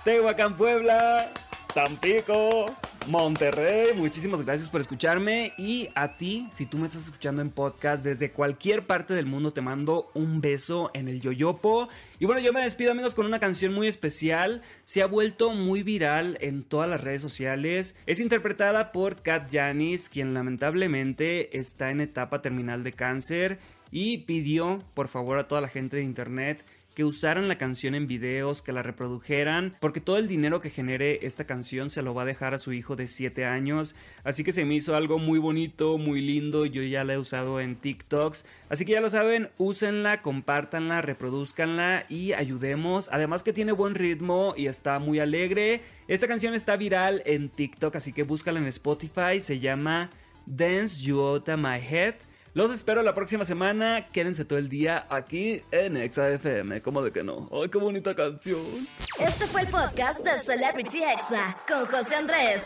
Tehuacán 0.04 0.56
Puebla, 0.58 1.32
Tampico, 1.74 2.66
Monterrey. 3.10 3.94
Muchísimas 3.96 4.46
gracias 4.46 4.70
por 4.70 4.82
escucharme. 4.82 5.54
Y 5.58 5.90
a 5.96 6.16
ti, 6.18 6.48
si 6.52 6.68
tú 6.68 6.78
me 6.78 6.86
estás 6.86 7.06
escuchando 7.06 7.42
en 7.42 7.50
podcast 7.50 8.04
desde 8.04 8.32
cualquier 8.32 8.86
parte 8.86 9.16
del 9.16 9.26
mundo, 9.26 9.52
te 9.52 9.62
mando 9.62 10.12
un 10.14 10.42
beso 10.42 10.92
en 10.94 11.08
el 11.08 11.20
yoyopo. 11.20 11.90
Y 12.20 12.26
bueno, 12.26 12.40
yo 12.40 12.54
me 12.54 12.62
despido 12.62 12.92
amigos 12.92 13.16
con 13.16 13.26
una 13.26 13.40
canción 13.40 13.74
muy 13.74 13.88
especial. 13.88 14.62
Se 14.86 15.02
ha 15.02 15.08
vuelto 15.08 15.52
muy 15.52 15.82
viral 15.82 16.38
en 16.40 16.64
todas 16.64 16.88
las 16.88 17.04
redes 17.04 17.22
sociales. 17.22 17.98
Es 18.06 18.20
interpretada 18.20 18.92
por 18.92 19.24
Kat 19.24 19.52
Janis, 19.52 20.08
quien 20.08 20.36
lamentablemente 20.36 21.58
está 21.58 21.90
en 21.90 22.02
etapa 22.02 22.44
terminal 22.44 22.84
de 22.84 22.94
cáncer 22.94 23.60
y 23.92 24.20
pidió 24.20 24.80
por 24.94 25.08
favor 25.08 25.40
a 25.40 25.48
toda 25.48 25.62
la 25.62 25.68
gente 25.68 25.98
de 25.98 26.04
internet 26.04 26.64
que 27.00 27.06
usaran 27.06 27.48
la 27.48 27.58
canción 27.58 27.96
en 27.96 28.08
videos, 28.08 28.62
que 28.62 28.74
la 28.74 28.84
reprodujeran, 28.84 29.78
porque 29.80 30.02
todo 30.02 30.18
el 30.18 30.28
dinero 30.28 30.60
que 30.60 30.70
genere 30.70 31.26
esta 31.26 31.46
canción 31.46 31.90
se 31.90 32.02
lo 32.02 32.14
va 32.14 32.24
a 32.24 32.26
dejar 32.26 32.54
a 32.54 32.58
su 32.58 32.74
hijo 32.74 32.98
de 32.98 33.08
7 33.08 33.46
años. 33.46 33.96
Así 34.26 34.44
que 34.44 34.52
se 34.52 34.66
me 34.66 34.76
hizo 34.76 34.98
algo 34.98 35.18
muy 35.18 35.40
bonito, 35.40 35.98
muy 35.98 36.20
lindo, 36.20 36.66
yo 36.66 36.84
ya 36.84 37.06
la 37.06 37.14
he 37.14 37.18
usado 37.18 37.62
en 37.62 37.78
TikToks. 37.78 38.44
Así 38.68 38.84
que 38.84 38.92
ya 38.92 39.00
lo 39.00 39.10
saben, 39.10 39.48
úsenla, 39.58 40.22
compártanla, 40.22 41.02
reproduzcanla 41.02 42.06
y 42.10 42.34
ayudemos. 42.34 43.08
Además 43.14 43.44
que 43.44 43.54
tiene 43.54 43.72
buen 43.72 43.96
ritmo 43.96 44.54
y 44.58 44.68
está 44.68 45.00
muy 45.00 45.22
alegre. 45.22 45.80
Esta 46.10 46.28
canción 46.28 46.54
está 46.54 46.76
viral 46.76 47.24
en 47.26 47.48
TikTok, 47.48 47.96
así 47.96 48.12
que 48.12 48.24
búscala 48.24 48.60
en 48.60 48.68
Spotify, 48.68 49.40
se 49.40 49.60
llama 49.60 50.10
Dance 50.46 51.02
You 51.02 51.22
Out 51.22 51.48
My 51.56 51.80
Head. 51.80 52.16
Los 52.54 52.72
espero 52.72 53.02
la 53.04 53.14
próxima 53.14 53.46
semana. 53.46 54.08
Quédense 54.12 54.46
todo 54.46 54.60
el 54.60 54.70
día 54.70 55.06
aquí 55.10 55.62
en 55.72 55.98
Exa 55.98 56.30
FM. 56.30 56.82
¿Cómo 56.82 57.02
de 57.02 57.12
que 57.12 57.24
no? 57.24 57.50
¡Ay, 57.52 57.70
qué 57.70 57.78
bonita 57.78 58.16
canción! 58.16 58.88
Este 59.20 59.46
fue 59.46 59.62
el 59.62 59.68
podcast 59.68 60.20
de 60.22 60.40
Celebrity 60.40 61.04
Exa 61.04 61.58
con 61.68 61.86
José 61.86 62.16
Andrés. 62.16 62.64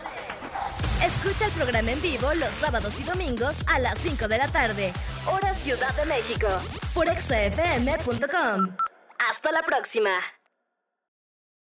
Escucha 1.04 1.48
el 1.48 1.52
programa 1.52 1.92
en 1.92 2.02
vivo 2.02 2.34
los 2.36 2.50
sábados 2.62 2.98
y 3.00 3.04
domingos 3.04 3.56
a 3.68 3.80
las 3.80 3.98
5 4.00 4.28
de 4.28 4.38
la 4.38 4.48
tarde, 4.48 4.94
hora 5.26 5.54
Ciudad 5.56 5.94
de 5.96 6.06
México, 6.06 6.48
por 6.94 7.10
exafm.com. 7.10 8.76
Hasta 9.30 9.52
la 9.52 9.62
próxima. 9.64 10.12